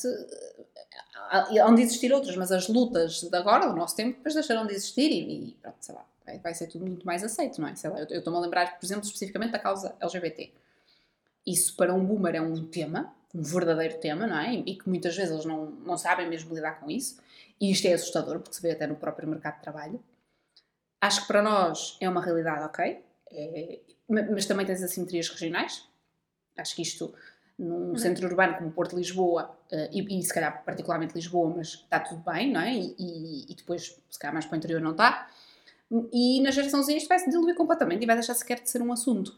há 1.30 1.72
de 1.74 1.82
existir 1.82 2.14
outras, 2.14 2.36
mas 2.36 2.52
as 2.52 2.68
lutas 2.68 3.22
de 3.22 3.36
agora, 3.36 3.68
do 3.68 3.76
nosso 3.76 3.96
tempo, 3.96 4.18
depois 4.18 4.34
deixarão 4.34 4.66
de 4.66 4.74
existir 4.74 5.12
e, 5.12 5.50
e 5.50 5.58
pronto, 5.62 5.78
sei 5.80 5.96
lá, 5.96 6.06
vai, 6.26 6.40
vai, 6.40 6.54
ser 6.54 6.68
tudo 6.68 6.86
muito 6.86 7.06
mais 7.06 7.24
aceito, 7.24 7.60
não 7.60 7.68
é? 7.68 7.76
Sei 7.76 7.90
lá, 7.90 8.00
eu 8.00 8.20
estou-me 8.20 8.40
a 8.40 8.42
lembrar, 8.42 8.80
por 8.80 8.86
exemplo, 8.86 9.04
especificamente 9.04 9.52
da 9.52 9.60
causa 9.60 9.96
LGBT. 10.00 10.52
Isso 11.46 11.76
para 11.76 11.94
um 11.94 12.04
boomer 12.04 12.36
é 12.36 12.42
um 12.42 12.66
tema, 12.66 13.14
um 13.36 13.44
verdadeiro 13.44 14.00
tema, 14.00 14.26
não 14.26 14.38
é? 14.38 14.54
E 14.54 14.76
que 14.76 14.88
muitas 14.88 15.16
vezes 15.16 15.32
eles 15.32 15.46
não, 15.46 15.72
não 15.72 15.98
sabem 15.98 16.28
mesmo 16.28 16.56
lidar 16.56 16.80
com 16.80 16.90
isso. 16.90 17.20
E 17.60 17.72
isto 17.72 17.86
é 17.86 17.94
assustador, 17.94 18.40
porque 18.40 18.56
se 18.56 18.62
vê 18.62 18.72
até 18.72 18.88
no 18.88 18.96
próprio 18.96 19.28
mercado 19.28 19.56
de 19.56 19.62
trabalho. 19.62 20.02
Acho 21.02 21.22
que 21.22 21.28
para 21.28 21.42
nós 21.42 21.98
é 22.00 22.08
uma 22.10 22.22
realidade, 22.22 22.64
ok? 22.64 23.04
É, 23.32 23.80
mas 24.08 24.46
também 24.46 24.66
tens 24.66 24.82
assimetrias 24.82 25.30
regionais. 25.30 25.88
Acho 26.58 26.76
que 26.76 26.82
isto 26.82 27.14
num 27.58 27.90
uhum. 27.90 27.98
centro 27.98 28.28
urbano 28.28 28.58
como 28.58 28.72
Porto 28.72 28.96
Lisboa, 28.96 29.58
uh, 29.72 29.90
e, 29.92 30.20
e, 30.20 30.24
se 30.24 30.34
calhar 30.34 30.64
particularmente 30.64 31.14
Lisboa, 31.14 31.54
mas 31.56 31.68
está 31.70 32.00
tudo 32.00 32.22
bem, 32.22 32.52
não 32.52 32.62
é? 32.62 32.74
E, 32.74 32.96
e, 32.98 33.52
e, 33.52 33.56
depois, 33.56 33.98
se 34.10 34.20
calhar 34.20 34.34
mais 34.34 34.46
para 34.46 34.56
o 34.56 34.58
interior 34.58 34.82
não 34.82 34.92
está. 34.92 35.30
E 36.12 36.42
na 36.42 36.52
geração 36.52 36.82
Z 36.82 36.96
isto 36.96 37.08
vai 37.08 37.20
se 37.20 37.30
diluir 37.30 37.56
completamente 37.56 38.04
e 38.04 38.06
vai 38.06 38.16
deixar 38.16 38.34
sequer 38.34 38.60
de 38.60 38.70
ser 38.70 38.82
um 38.82 38.92
assunto. 38.92 39.38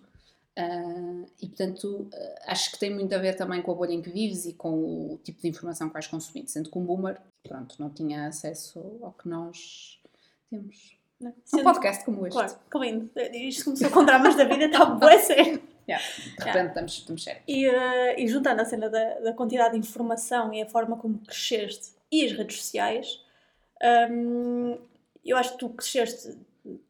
Uh, 0.58 1.28
e 1.40 1.48
portanto, 1.48 2.10
uh, 2.12 2.36
acho 2.48 2.72
que 2.72 2.80
tem 2.80 2.92
muito 2.92 3.14
a 3.14 3.20
ver 3.20 3.36
também 3.36 3.62
com 3.62 3.72
a 3.72 3.76
bolha 3.76 3.94
em 3.94 4.02
que 4.02 4.10
vives 4.10 4.46
e 4.46 4.54
com 4.54 5.14
o 5.14 5.20
tipo 5.24 5.40
de 5.40 5.48
informação 5.48 5.88
que 5.88 5.94
vais 5.94 6.08
consumindo. 6.08 6.50
Sendo 6.50 6.72
que 6.72 6.78
um 6.80 6.84
boomer, 6.84 7.22
pronto, 7.48 7.76
não 7.80 7.92
tinha 7.92 8.28
acesso 8.28 9.00
ao 9.04 9.14
que 9.14 9.30
nós 9.30 10.02
temos. 10.50 10.98
Não. 11.20 11.34
Um 11.54 11.64
podcast 11.64 12.04
como 12.04 12.26
este. 12.26 12.36
Claro, 12.36 12.56
que 12.72 12.80
lindo. 12.80 13.12
Isto 13.34 13.66
começou 13.66 13.90
com 13.92 14.04
dramas 14.04 14.36
da 14.36 14.46
vida, 14.46 14.66
está 14.66 14.86
bué 14.86 15.20
sério. 15.20 15.62
Yeah. 15.88 16.06
De 16.06 16.24
repente 16.24 16.46
yeah. 16.46 16.70
estamos, 16.70 16.94
estamos 16.94 17.24
sérios. 17.24 17.44
E, 17.48 17.68
uh, 17.70 18.20
e 18.20 18.28
juntando 18.28 18.62
a 18.62 18.66
cena 18.66 18.90
da, 18.90 19.20
da, 19.20 19.34
quantidade 19.34 19.72
de 19.74 19.80
informação 19.80 20.54
e 20.54 20.62
a 20.62 20.66
forma 20.66 20.98
como 20.98 21.20
cresceste 21.20 21.94
e 22.12 22.26
as 22.26 22.34
redes 22.34 22.58
sociais, 22.58 23.24
um, 24.12 24.78
eu 25.24 25.38
acho 25.38 25.54
que 25.54 25.60
tu 25.60 25.70
cresceste, 25.70 26.38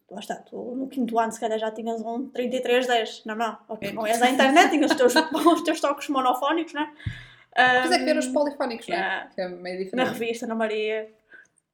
lá 0.09 0.19
está, 0.19 0.35
tu 0.35 0.75
no 0.75 0.87
quinto 0.87 1.19
ano 1.19 1.31
se 1.31 1.39
calhar 1.39 1.59
já 1.59 1.71
tinhas 1.71 2.01
um 2.01 2.29
3310 2.29 3.25
na 3.25 3.35
mão, 3.35 3.57
ok? 3.67 3.91
Não 3.91 4.05
és 4.05 4.21
à 4.21 4.29
internet, 4.29 4.71
tinhas 4.71 4.91
os 4.91 4.97
teus, 4.97 5.13
os 5.45 5.61
teus 5.61 5.81
toques 5.81 6.07
monofónicos, 6.09 6.73
não 6.73 6.81
é? 6.81 6.85
Um, 6.85 7.81
Pois 7.81 7.91
é 7.91 7.99
que 7.99 8.05
ver 8.05 8.17
os 8.17 8.27
polifónicos, 8.27 8.87
yeah. 8.87 9.23
não 9.23 9.23
é? 9.23 9.33
Que 9.33 9.41
é 9.41 9.49
meio 9.49 9.83
diferente. 9.83 10.05
Na 10.05 10.13
revista, 10.13 10.45
na 10.45 10.53
Maria, 10.55 11.09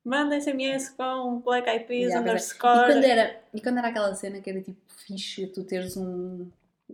manda 0.04 0.40
SMS 0.40 0.90
com 0.90 1.42
Black 1.42 1.70
Eyed 1.70 1.86
Peas 1.86 2.10
yeah, 2.10 2.20
underscore. 2.22 2.72
É. 2.72 2.84
E 2.84 2.94
quando, 2.94 3.04
era, 3.04 3.42
e 3.54 3.62
quando 3.62 3.78
era 3.80 3.88
aquela 3.90 4.16
cena 4.16 4.40
que 4.40 4.50
era 4.50 4.62
tipo 4.62 4.80
fixe 5.06 5.48
tu 5.48 5.66
teres 5.66 5.98
um 5.98 6.50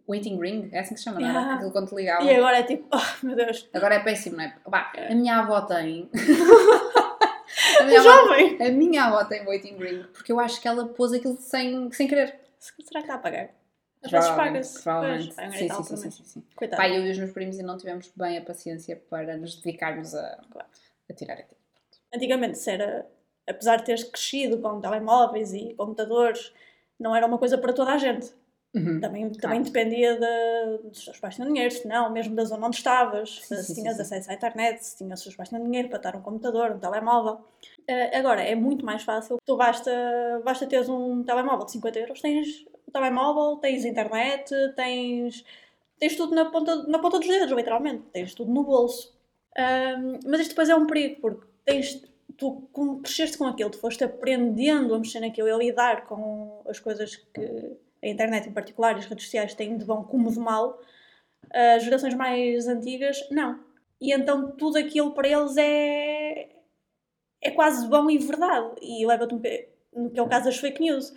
waiting 0.07 0.39
ring, 0.39 0.69
é 0.71 0.79
assim 0.79 0.95
que 0.95 0.99
se 0.99 1.03
chama, 1.03 1.21
yeah. 1.21 1.39
não 1.39 1.51
é? 1.51 1.53
Aquilo 1.55 1.71
quando 1.71 1.89
te 1.89 1.95
ligavam. 1.95 2.25
E 2.25 2.35
agora 2.35 2.57
é 2.57 2.63
tipo, 2.63 2.87
oh 2.91 3.25
meu 3.25 3.35
Deus. 3.35 3.69
Agora 3.73 3.95
é 3.95 3.99
péssimo, 3.99 4.37
não 4.37 4.43
é? 4.43 4.55
Bah, 4.67 4.91
a 4.95 5.13
minha 5.13 5.37
avó 5.37 5.61
tem. 5.61 6.09
A, 7.79 7.83
minha 7.85 8.01
Jovem! 8.01 8.55
Avó, 8.55 8.63
a 8.65 8.71
minha 8.71 9.03
avó 9.05 9.25
tem 9.25 9.45
waiting 9.45 9.77
ring, 9.77 10.03
porque 10.13 10.31
eu 10.31 10.39
acho 10.39 10.61
que 10.61 10.67
ela 10.67 10.87
pôs 10.87 11.13
aquilo 11.13 11.37
sem, 11.37 11.91
sem 11.91 12.07
querer. 12.07 12.39
Será 12.59 13.01
que 13.01 13.07
está 13.07 13.15
a 13.15 13.17
pagar? 13.19 13.49
Às 14.03 14.11
vezes 14.11 14.29
paga-se. 14.29 14.83
Provavelmente. 14.83 15.33
Pois, 15.35 15.55
sim, 15.55 15.69
sim, 15.69 15.83
sim, 15.83 15.97
sim, 15.97 16.11
sim, 16.11 16.23
sim. 16.23 16.69
Pai, 16.69 16.95
eu 16.95 17.05
e 17.05 17.11
os 17.11 17.17
meus 17.17 17.31
primos 17.31 17.57
ainda 17.57 17.67
não 17.67 17.77
tivemos 17.77 18.11
bem 18.15 18.37
a 18.37 18.41
paciência 18.41 18.95
para 19.09 19.35
nos 19.35 19.55
dedicarmos 19.55 20.15
a, 20.15 20.39
claro. 20.51 20.67
a 21.09 21.13
tirar 21.13 21.33
aquilo. 21.33 21.59
Antigamente, 22.13 22.57
se 22.57 22.71
era, 22.71 23.05
apesar 23.47 23.77
de 23.77 23.85
teres 23.85 24.03
crescido 24.03 24.59
com 24.59 24.79
telemóveis 24.79 25.53
e 25.53 25.73
computadores, 25.75 26.53
não 26.99 27.15
era 27.15 27.25
uma 27.25 27.37
coisa 27.37 27.57
para 27.57 27.73
toda 27.73 27.93
a 27.93 27.97
gente. 27.97 28.33
Uhum. 28.73 28.99
Também, 28.99 29.23
claro. 29.23 29.41
também 29.41 29.61
dependia 29.63 30.13
de, 30.13 30.89
dos 30.89 31.03
teus 31.03 31.19
pais 31.19 31.35
tinham 31.35 31.47
dinheiro, 31.47 31.73
se 31.73 31.87
não, 31.87 32.11
mesmo 32.11 32.35
da 32.35 32.45
zona 32.45 32.67
onde 32.67 32.77
estavas, 32.77 33.39
sim, 33.41 33.55
se 33.55 33.63
sim, 33.63 33.73
tinhas 33.81 33.95
sim, 33.95 34.01
acesso 34.03 34.29
à 34.29 34.33
internet, 34.35 34.85
se 34.85 34.97
tinhas 34.97 35.19
os 35.19 35.23
teus 35.23 35.35
pais 35.35 35.49
tinham 35.49 35.63
dinheiro 35.63 35.89
para 35.89 35.97
estar 35.97 36.15
um 36.15 36.21
computador, 36.21 36.71
um 36.71 36.79
telemóvel. 36.79 37.41
Uh, 37.89 38.15
agora, 38.15 38.43
é 38.43 38.53
muito 38.53 38.85
mais 38.85 39.01
fácil. 39.01 39.39
Tu 39.43 39.57
basta, 39.57 39.91
basta 40.45 40.67
teres 40.67 40.87
um 40.87 41.23
telemóvel 41.23 41.65
de 41.65 41.71
50 41.71 41.99
euros, 41.99 42.21
tens 42.21 42.65
o 42.87 42.91
telemóvel, 42.91 43.57
tens 43.57 43.85
internet, 43.85 44.53
tens, 44.75 45.43
tens 45.97 46.15
tudo 46.15 46.35
na 46.35 46.45
ponta, 46.45 46.83
na 46.83 46.99
ponta 46.99 47.17
dos 47.17 47.27
dedos, 47.27 47.51
literalmente. 47.51 48.03
Tens 48.13 48.35
tudo 48.35 48.51
no 48.51 48.63
bolso. 48.63 49.17
Uh, 49.57 50.19
mas 50.27 50.41
isto 50.41 50.49
depois 50.49 50.69
é 50.69 50.75
um 50.75 50.85
perigo, 50.85 51.19
porque 51.21 51.47
tens, 51.65 52.03
tu 52.37 52.69
como 52.71 53.01
cresceste 53.01 53.35
com 53.35 53.47
aquilo, 53.47 53.71
tu 53.71 53.79
foste 53.79 54.03
aprendendo 54.03 54.93
a 54.93 54.99
mexer 54.99 55.21
naquilo 55.21 55.47
e 55.47 55.51
a 55.51 55.57
lidar 55.57 56.05
com 56.05 56.61
as 56.67 56.79
coisas 56.79 57.15
que 57.15 57.75
a 58.03 58.07
internet 58.07 58.47
em 58.47 58.53
particular 58.53 58.95
e 58.95 58.99
as 58.99 59.05
redes 59.05 59.25
sociais 59.25 59.53
têm 59.53 59.77
de 59.77 59.85
bom 59.85 60.03
como 60.03 60.31
de 60.31 60.39
mal, 60.39 60.79
as 61.51 61.83
gerações 61.83 62.13
mais 62.13 62.67
antigas, 62.67 63.17
não. 63.31 63.59
E 63.99 64.13
então 64.13 64.51
tudo 64.51 64.77
aquilo 64.77 65.11
para 65.11 65.27
eles 65.27 65.57
é, 65.57 66.49
é 67.41 67.51
quase 67.51 67.87
bom 67.87 68.09
e 68.09 68.17
verdade. 68.17 68.75
E 68.81 69.05
leva-te 69.05 69.35
no 69.93 70.09
que 70.09 70.19
é 70.19 70.21
o 70.21 70.27
caso 70.27 70.45
das 70.45 70.57
fake 70.57 70.81
news. 70.81 71.13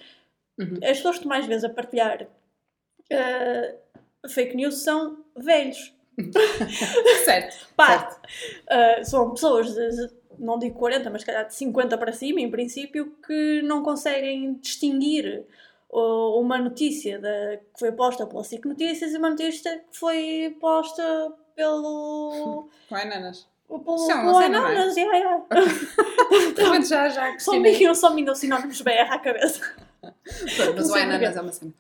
Uhum. 0.58 0.78
As 0.82 0.98
pessoas 0.98 1.18
que 1.18 1.26
mais 1.26 1.46
vezes 1.46 1.64
a 1.64 1.68
partilhar 1.68 2.22
uh, 2.22 4.28
fake 4.28 4.56
news 4.56 4.82
são 4.82 5.24
velhos. 5.36 5.94
certo. 7.24 7.68
Pá, 7.76 7.98
certo. 7.98 8.20
Uh, 8.64 9.04
são 9.04 9.30
pessoas 9.30 9.74
de, 9.74 10.10
não 10.38 10.58
digo 10.58 10.78
40, 10.78 11.10
mas 11.10 11.24
calhar 11.24 11.46
de 11.46 11.54
50 11.54 11.96
para 11.96 12.12
cima, 12.12 12.40
em 12.40 12.50
princípio, 12.50 13.16
que 13.26 13.62
não 13.62 13.82
conseguem 13.82 14.54
distinguir 14.54 15.46
uma 15.92 16.58
notícia 16.58 17.18
da, 17.18 17.56
que 17.56 17.78
foi 17.78 17.92
posta 17.92 18.26
pela 18.26 18.42
SIC 18.42 18.64
Notícias 18.64 19.12
e 19.12 19.18
uma 19.18 19.30
notícia 19.30 19.78
que 19.78 19.98
foi 19.98 20.56
posta 20.60 21.32
pelo. 21.54 22.68
Com 22.88 22.94
Ananas. 22.94 23.46
Pelo, 23.68 23.98
São, 23.98 24.20
pelo 24.20 24.36
Ananas, 24.36 24.96
yeah, 24.96 25.16
yeah. 25.16 25.44
então, 26.50 26.82
já, 26.82 27.08
já 27.08 27.36
só 27.40 27.58
me 27.58 27.94
só 27.94 28.14
me 28.14 28.34
sinónimos 28.34 28.80
BR 28.82 29.10
à 29.10 29.18
cabeça. 29.18 29.60
Pronto, 30.00 30.74
mas 30.76 30.90
o 30.90 30.94
Ananas 30.94 31.36
é 31.36 31.40
uma 31.40 31.52
cena. 31.52 31.74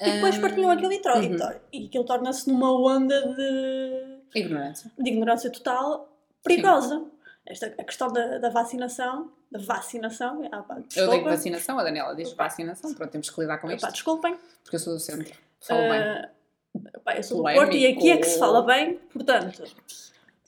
E 0.00 0.12
depois 0.12 0.38
partilham 0.38 0.70
aquilo 0.70 0.92
e, 0.92 0.96
uhum. 0.96 1.60
e 1.72 1.86
aquilo 1.86 2.04
torna-se 2.04 2.48
numa 2.48 2.72
onda 2.72 3.34
de. 3.34 4.20
Ignorância. 4.34 4.90
De 4.98 5.10
ignorância 5.10 5.50
total, 5.50 6.16
perigosa. 6.42 6.98
Sim. 6.98 7.10
Esta, 7.50 7.66
a 7.66 7.84
questão 7.84 8.12
da, 8.12 8.38
da 8.38 8.48
vacinação 8.48 9.30
da 9.50 9.58
vacinação. 9.58 10.48
Ah, 10.52 10.62
pá, 10.62 10.80
eu 10.96 11.10
digo 11.10 11.24
vacinação, 11.24 11.78
a 11.78 11.82
Daniela 11.82 12.14
diz 12.14 12.32
vacinação, 12.32 12.94
pronto, 12.94 13.10
temos 13.10 13.28
que 13.28 13.40
lidar 13.40 13.58
com 13.58 13.70
isto. 13.70 13.84
Pá, 13.84 13.90
desculpem. 13.90 14.36
Porque 14.62 14.76
eu 14.76 14.80
sou 14.80 14.94
do 14.94 15.00
centro. 15.00 15.34
Falo 15.60 15.80
uh, 15.80 15.90
bem. 15.90 16.92
Pá, 17.04 17.16
eu 17.16 17.22
sou 17.22 17.38
do 17.38 17.42
Porto 17.42 17.76
e 17.76 17.86
aqui 17.86 18.10
é 18.10 18.16
que 18.16 18.26
se 18.26 18.38
fala 18.38 18.62
bem, 18.62 18.94
portanto. 19.12 19.64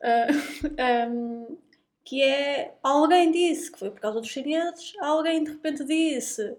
Uh, 0.02 1.12
um, 1.12 1.56
que 2.04 2.21
é. 2.21 2.75
Alguém 2.82 3.30
disse 3.30 3.71
que 3.71 3.78
foi 3.78 3.88
por 3.88 4.00
causa 4.00 4.21
dos 4.21 4.28
chineses, 4.28 4.94
alguém 5.00 5.44
de 5.44 5.52
repente 5.52 5.85
disse 5.85 6.56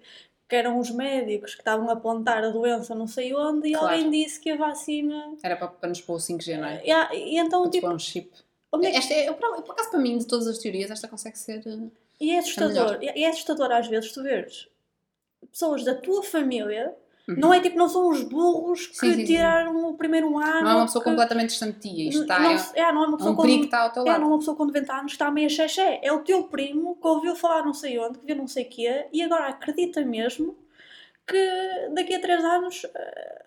que 0.48 0.56
eram 0.56 0.80
os 0.80 0.90
médicos 0.90 1.54
que 1.54 1.60
estavam 1.60 1.90
a 1.90 1.96
plantar 1.98 2.42
a 2.42 2.52
doença 2.52 2.96
não 2.96 3.06
sei 3.06 3.36
onde 3.36 3.68
e 3.68 3.74
claro. 3.74 3.88
alguém 3.88 4.10
disse 4.10 4.40
que 4.40 4.50
a 4.50 4.56
vacina. 4.56 5.36
Era 5.44 5.58
para, 5.58 5.68
para 5.68 5.90
nos 5.90 6.00
pôr 6.00 6.14
o 6.14 6.20
5G, 6.20 6.58
não 6.58 6.68
é? 6.70 6.82
Yeah, 6.84 7.14
e 7.14 7.38
então, 7.38 7.70
tipo. 7.70 7.90
um 7.90 8.00
chip. 8.00 8.32
Onde 8.74 8.88
é 8.88 8.92
que... 8.92 8.98
Esta 8.98 9.14
é, 9.14 9.32
por, 9.32 9.62
por 9.62 9.72
acaso, 9.72 9.92
para 9.92 10.00
mim, 10.00 10.18
de 10.18 10.26
todas 10.26 10.48
as 10.48 10.58
teorias, 10.58 10.92
esta 10.92 11.08
consegue 11.08 11.38
ser. 11.38 11.64
E 12.20 12.32
é 12.32 12.40
assustador, 12.40 12.98
é, 13.02 13.22
é 13.22 13.30
assustador 13.30 13.72
às 13.72 13.88
vezes 13.88 14.12
tu 14.12 14.24
veres 14.24 14.68
pessoas 15.52 15.84
da 15.84 15.94
tua 15.94 16.24
família 16.24 16.96
Uhum. 17.28 17.36
Não 17.38 17.54
é 17.54 17.62
tipo, 17.62 17.78
não 17.78 17.88
são 17.88 18.10
os 18.10 18.22
burros 18.22 18.88
que 18.88 18.98
sim, 18.98 19.14
sim, 19.14 19.24
tiraram 19.24 19.80
sim. 19.80 19.86
o 19.86 19.94
primeiro 19.94 20.38
ano. 20.38 20.62
Não 20.62 20.72
é 20.72 20.76
uma 20.76 20.86
pessoa 20.86 21.04
que... 21.04 21.10
completamente 21.10 21.50
distante 21.50 22.08
Isto 22.10 22.24
está, 22.24 22.40
não, 22.40 22.52
é, 22.52 22.56
é, 22.76 22.92
não 22.92 23.04
é 23.04 23.08
uma 23.08 23.18
pessoa 23.18 23.30
é 23.30 23.34
um 23.34 23.36
com, 23.38 23.44
que 23.44 23.66
está 23.66 23.80
ao 23.84 23.92
teu 23.92 24.04
lado. 24.04 24.16
É, 24.16 24.20
não 24.20 24.28
é 24.28 24.30
uma 24.32 24.40
pessoa 24.40 24.58
com 24.58 24.66
90 24.66 24.94
anos 24.94 25.06
que 25.06 25.16
está 25.16 25.32
meio 25.32 25.50
xexé. 25.50 26.02
É 26.04 26.12
o 26.12 26.20
teu 26.20 26.44
primo 26.44 26.98
que 26.98 27.08
ouviu 27.08 27.34
falar 27.36 27.64
não 27.64 27.74
sei 27.74 27.98
onde, 27.98 28.20
que 28.20 28.26
viu 28.26 28.36
não 28.36 28.48
sei 28.48 28.66
o 28.66 28.70
quê, 28.70 29.08
e 29.14 29.22
agora 29.22 29.48
acredita 29.48 30.02
mesmo 30.04 30.58
que 31.26 31.90
daqui 31.94 32.14
a 32.14 32.20
3 32.20 32.44
anos 32.44 32.86
eh, 32.94 33.44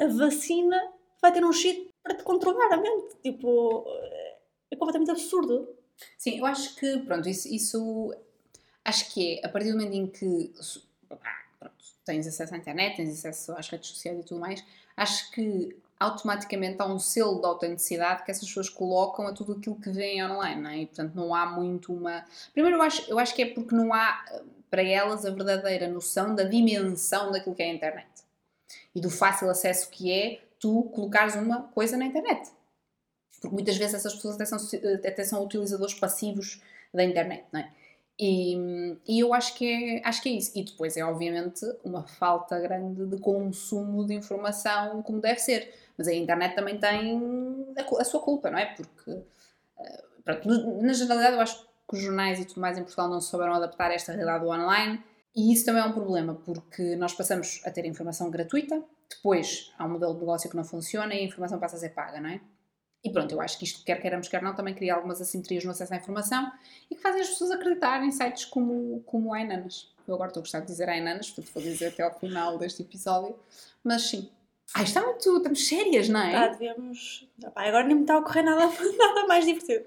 a 0.00 0.06
vacina 0.08 0.82
vai 1.22 1.30
ter 1.30 1.44
um 1.44 1.52
chip 1.52 1.88
para 2.02 2.14
te 2.16 2.24
controlar 2.24 2.72
a 2.72 2.76
mente. 2.76 3.14
Tipo, 3.22 3.86
é 4.74 4.78
completamente 4.78 5.10
absurdo. 5.10 5.68
Sim, 6.18 6.38
eu 6.38 6.46
acho 6.46 6.74
que, 6.76 6.98
pronto, 7.00 7.28
isso, 7.28 7.48
isso 7.48 8.14
acho 8.84 9.12
que 9.12 9.38
é 9.38 9.46
a 9.46 9.48
partir 9.48 9.70
do 9.70 9.78
momento 9.78 9.94
em 9.94 10.06
que 10.06 10.52
pronto, 11.58 11.74
tens 12.04 12.26
acesso 12.26 12.54
à 12.54 12.58
internet, 12.58 12.96
tens 12.96 13.10
acesso 13.10 13.52
às 13.52 13.68
redes 13.68 13.90
sociais 13.90 14.18
e 14.18 14.24
tudo 14.24 14.40
mais, 14.40 14.64
acho 14.96 15.30
que 15.30 15.76
automaticamente 15.98 16.76
há 16.80 16.86
um 16.86 16.98
selo 16.98 17.40
de 17.40 17.46
autenticidade 17.46 18.24
que 18.24 18.30
essas 18.30 18.46
pessoas 18.46 18.68
colocam 18.68 19.26
a 19.26 19.32
tudo 19.32 19.52
aquilo 19.52 19.76
que 19.76 19.90
vem 19.90 20.24
online, 20.24 20.60
não 20.60 20.70
é? 20.70 20.78
E, 20.78 20.86
portanto, 20.86 21.14
não 21.14 21.34
há 21.34 21.46
muito 21.46 21.92
uma. 21.92 22.24
Primeiro, 22.52 22.76
eu 22.76 22.82
acho, 22.82 23.10
eu 23.10 23.18
acho 23.18 23.34
que 23.34 23.42
é 23.42 23.46
porque 23.46 23.74
não 23.74 23.94
há 23.94 24.24
para 24.70 24.82
elas 24.82 25.24
a 25.24 25.30
verdadeira 25.30 25.88
noção 25.88 26.34
da 26.34 26.42
dimensão 26.42 27.30
daquilo 27.30 27.54
que 27.54 27.62
é 27.62 27.66
a 27.66 27.72
internet 27.72 28.08
e 28.94 29.00
do 29.00 29.08
fácil 29.08 29.48
acesso 29.48 29.88
que 29.88 30.12
é 30.12 30.40
tu 30.58 30.84
colocares 30.94 31.36
uma 31.36 31.62
coisa 31.62 31.96
na 31.96 32.06
internet. 32.06 32.50
Porque 33.44 33.56
muitas 33.56 33.76
vezes 33.76 33.94
essas 33.94 34.14
pessoas 34.14 34.36
até 34.36 34.46
são, 34.46 34.58
até 34.94 35.22
são 35.22 35.44
utilizadores 35.44 35.92
passivos 35.92 36.62
da 36.94 37.04
internet, 37.04 37.44
não 37.52 37.60
é? 37.60 37.70
E, 38.18 38.96
e 39.06 39.20
eu 39.20 39.34
acho 39.34 39.54
que, 39.54 39.66
é, 39.66 40.08
acho 40.08 40.22
que 40.22 40.30
é 40.30 40.32
isso. 40.32 40.52
E 40.54 40.64
depois 40.64 40.96
é, 40.96 41.04
obviamente, 41.04 41.60
uma 41.84 42.06
falta 42.06 42.58
grande 42.58 43.04
de 43.06 43.18
consumo 43.18 44.06
de 44.06 44.14
informação 44.14 45.02
como 45.02 45.20
deve 45.20 45.40
ser. 45.40 45.74
Mas 45.98 46.08
a 46.08 46.14
internet 46.14 46.54
também 46.54 46.78
tem 46.78 47.74
a, 47.76 48.00
a 48.00 48.04
sua 48.04 48.20
culpa, 48.20 48.50
não 48.50 48.58
é? 48.58 48.66
Porque, 48.74 49.10
uh, 49.10 50.22
pronto, 50.24 50.48
na 50.80 50.92
generalidade, 50.94 51.34
eu 51.34 51.40
acho 51.40 51.62
que 51.62 51.96
os 51.96 52.00
jornais 52.00 52.40
e 52.40 52.46
tudo 52.46 52.62
mais 52.62 52.78
em 52.78 52.82
Portugal 52.82 53.10
não 53.10 53.20
souberam 53.20 53.52
adaptar 53.52 53.90
esta 53.90 54.12
realidade 54.12 54.46
online. 54.46 55.02
E 55.36 55.52
isso 55.52 55.66
também 55.66 55.82
é 55.82 55.84
um 55.84 55.92
problema, 55.92 56.34
porque 56.34 56.96
nós 56.96 57.12
passamos 57.12 57.60
a 57.66 57.70
ter 57.70 57.84
informação 57.84 58.30
gratuita, 58.30 58.82
depois 59.10 59.72
há 59.76 59.84
um 59.84 59.90
modelo 59.90 60.14
de 60.14 60.20
negócio 60.20 60.48
que 60.48 60.56
não 60.56 60.64
funciona 60.64 61.12
e 61.12 61.18
a 61.18 61.24
informação 61.24 61.58
passa 61.58 61.76
a 61.76 61.78
ser 61.80 61.90
paga, 61.90 62.20
não 62.20 62.30
é? 62.30 62.40
E 63.04 63.10
pronto, 63.10 63.32
eu 63.32 63.40
acho 63.40 63.58
que 63.58 63.64
isto, 63.64 63.84
quer 63.84 64.00
queiramos, 64.00 64.28
quer 64.28 64.40
não, 64.40 64.54
também 64.54 64.72
cria 64.72 64.94
algumas 64.94 65.20
assimetrias 65.20 65.62
no 65.62 65.72
acesso 65.72 65.92
à 65.92 65.96
informação 65.98 66.50
e 66.90 66.94
que 66.94 67.02
fazem 67.02 67.20
as 67.20 67.28
pessoas 67.28 67.50
acreditarem 67.50 68.08
em 68.08 68.12
sites 68.12 68.46
como, 68.46 69.02
como 69.04 69.34
a 69.34 69.40
Enanas. 69.42 69.92
Eu 70.08 70.14
agora 70.14 70.28
estou 70.28 70.40
a 70.40 70.44
gostar 70.44 70.60
de 70.60 70.66
dizer 70.66 70.88
a 70.88 70.96
Enanas, 70.96 71.30
portanto 71.30 71.52
vou 71.52 71.62
dizer 71.62 71.88
até 71.88 72.02
ao 72.02 72.18
final 72.18 72.56
deste 72.56 72.80
episódio. 72.82 73.36
Mas 73.82 74.08
sim. 74.08 74.30
Ai, 74.74 74.84
está 74.84 75.02
muito. 75.02 75.36
Estamos 75.36 75.68
sérias, 75.68 76.08
não 76.08 76.20
é? 76.20 76.34
Ah, 76.34 76.48
devemos. 76.48 77.28
agora 77.54 77.84
nem 77.84 77.96
me 77.96 78.02
está 78.02 78.14
a 78.14 78.18
ocorrer 78.18 78.44
nada, 78.44 78.66
nada 78.96 79.26
mais 79.26 79.44
divertido. 79.44 79.84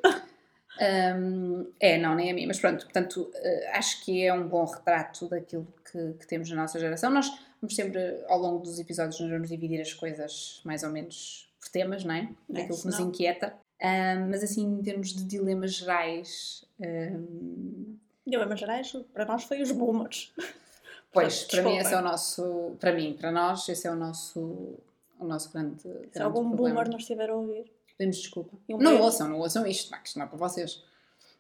Um, 0.80 1.66
é, 1.80 1.98
não, 1.98 2.14
nem 2.14 2.30
a 2.30 2.34
mim. 2.36 2.46
Mas 2.46 2.60
pronto, 2.60 2.86
portanto, 2.86 3.32
uh, 3.34 3.70
acho 3.74 4.06
que 4.06 4.24
é 4.24 4.32
um 4.32 4.48
bom 4.48 4.64
retrato 4.66 5.28
daquilo 5.28 5.68
que, 5.92 6.14
que, 6.20 6.28
temos 6.28 6.50
na 6.52 6.58
nossa 6.58 6.80
geração. 6.80 7.10
Nós 7.10 7.32
vamos 7.60 7.76
sempre, 7.76 8.24
ao 8.28 8.38
longo 8.38 8.60
dos 8.60 8.78
episódios, 8.78 9.20
nós 9.20 9.30
vamos 9.32 9.50
dividir 9.50 9.82
as 9.82 9.94
coisas 9.94 10.62
mais 10.64 10.84
ou 10.84 10.92
menos 10.92 11.47
por 11.68 11.72
temas, 11.72 12.04
não 12.04 12.16
é? 12.16 12.30
Daquilo 12.50 12.78
que 12.78 12.86
nos 12.86 13.00
inquieta. 13.00 13.54
Um, 13.82 14.30
mas 14.30 14.44
assim, 14.44 14.66
em 14.66 14.82
termos 14.82 15.14
de 15.14 15.24
dilemas 15.24 15.74
gerais. 15.74 16.66
Um... 16.80 17.98
Dilemas 18.26 18.60
gerais, 18.60 18.92
para 19.14 19.26
nós 19.26 19.44
foi 19.44 19.62
os 19.62 19.72
boomers. 19.72 20.34
Pois, 21.10 21.46
para 21.46 21.64
mim 21.64 21.78
esse 21.78 21.94
é 21.94 21.98
o 21.98 22.02
nosso. 22.02 22.76
Para 22.80 22.94
mim, 22.94 23.16
para 23.18 23.32
nós, 23.32 23.68
esse 23.70 23.88
é 23.88 23.92
o 23.92 23.96
nosso, 23.96 24.78
o 25.18 25.26
nosso 25.26 25.52
grande. 25.52 25.82
Se 25.82 25.88
grande 25.88 26.22
algum 26.22 26.50
problema. 26.50 26.76
boomer 26.76 26.92
nos 26.92 27.02
estiver 27.02 27.30
a 27.30 27.34
ouvir. 27.34 27.72
Pedimos 27.98 28.18
desculpa. 28.18 28.56
Um 28.70 28.78
não 28.78 29.02
ouçam, 29.02 29.28
não 29.28 29.40
ouçam 29.40 29.66
isto, 29.66 29.90
Max, 29.90 30.16
não 30.16 30.26
é 30.26 30.28
para 30.28 30.38
vocês. 30.38 30.84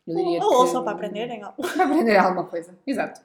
Eu 0.08 0.16
diria 0.16 0.42
ou, 0.42 0.50
que... 0.50 0.56
ouçam 0.56 0.84
para 0.84 0.94
aprenderem 0.94 1.44
algo. 1.44 1.62
Para 1.62 1.84
aprender 1.84 2.18
alguma 2.18 2.46
coisa, 2.46 2.76
exato. 2.88 3.22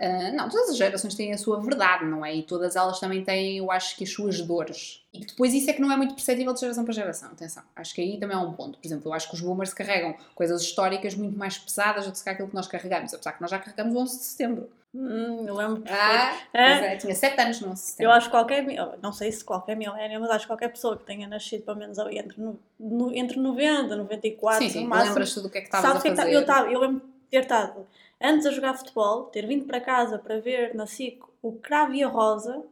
Uh, 0.00 0.34
não, 0.34 0.48
todas 0.48 0.70
as 0.70 0.76
gerações 0.76 1.14
têm 1.14 1.32
a 1.32 1.38
sua 1.38 1.60
verdade, 1.60 2.04
não 2.04 2.24
é? 2.24 2.34
E 2.34 2.42
todas 2.42 2.74
elas 2.74 2.98
também 2.98 3.22
têm, 3.22 3.58
eu 3.58 3.70
acho 3.70 3.96
que, 3.96 4.04
as 4.04 4.10
suas 4.10 4.40
dores. 4.40 5.04
E 5.12 5.20
depois 5.20 5.54
isso 5.54 5.70
é 5.70 5.72
que 5.72 5.80
não 5.80 5.92
é 5.92 5.96
muito 5.96 6.14
perceptível 6.14 6.52
de 6.52 6.60
geração 6.60 6.84
para 6.84 6.92
geração, 6.92 7.30
atenção. 7.30 7.62
Acho 7.76 7.94
que 7.94 8.00
aí 8.00 8.18
também 8.18 8.36
é 8.36 8.40
um 8.40 8.52
ponto. 8.52 8.78
Por 8.78 8.86
exemplo, 8.86 9.08
eu 9.08 9.12
acho 9.12 9.28
que 9.28 9.34
os 9.34 9.40
boomers 9.40 9.72
carregam 9.72 10.16
coisas 10.34 10.62
históricas 10.62 11.14
muito 11.14 11.38
mais 11.38 11.56
pesadas 11.56 12.06
do 12.06 12.12
que 12.12 12.28
aquilo 12.28 12.48
que 12.48 12.54
nós 12.54 12.66
carregamos, 12.66 13.14
apesar 13.14 13.32
que 13.32 13.40
nós 13.40 13.50
já 13.50 13.58
carregamos 13.58 13.94
o 13.94 13.98
11 13.98 14.18
de 14.18 14.24
setembro. 14.24 14.70
Hum, 14.94 15.44
eu 15.46 15.54
lembro. 15.56 15.82
Ah, 15.88 16.38
é. 16.52 16.94
é, 16.94 16.96
tinha 16.96 17.14
7 17.14 17.40
anos 17.40 17.60
no 17.60 17.70
11 17.70 17.74
de 17.74 17.88
setembro. 17.88 18.12
Eu 18.12 18.16
acho 18.16 18.26
que 18.26 18.30
qualquer, 18.30 18.64
não 19.02 19.12
sei 19.12 19.32
se 19.32 19.44
qualquer 19.44 19.76
milénio, 19.76 20.20
mas 20.20 20.30
acho 20.30 20.44
que 20.44 20.46
qualquer 20.46 20.68
pessoa 20.68 20.96
que 20.96 21.04
tenha 21.04 21.26
nascido 21.26 21.64
pelo 21.64 21.78
menos 21.78 21.98
ali 21.98 22.18
entre, 22.18 22.40
no, 22.40 23.12
entre 23.12 23.40
90 23.40 23.92
e 23.92 23.96
94, 23.96 24.64
sim, 24.64 24.70
sim, 24.70 24.88
lembras-te 24.88 25.40
do 25.40 25.50
que 25.50 25.58
é 25.58 25.60
que 25.62 25.66
estavas 25.66 25.96
a 25.96 26.00
fazer? 26.00 26.24
Que 26.26 26.32
eu, 26.32 26.46
tava, 26.46 26.70
eu 26.70 26.78
lembro 26.78 27.00
de 27.00 27.06
ter 27.28 27.42
estado 27.42 27.86
antes 28.20 28.46
a 28.46 28.50
jogar 28.50 28.74
futebol, 28.74 29.24
ter 29.24 29.46
vindo 29.46 29.64
para 29.64 29.80
casa 29.80 30.18
para 30.18 30.40
ver 30.40 30.74
na 30.74 30.86
SIC 30.86 31.22
o 31.42 31.52
Cravo 31.52 31.94
e 31.94 32.02
a 32.02 32.08
Rosa, 32.08 32.64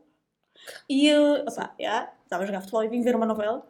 e 0.88 1.08
eu 1.08 1.44
opa, 1.46 1.74
yeah, 1.78 2.12
estava 2.24 2.42
a 2.42 2.46
jogar 2.46 2.60
futebol 2.60 2.84
e 2.84 2.88
vim 2.88 3.02
ver 3.02 3.16
uma 3.16 3.26
novela, 3.26 3.66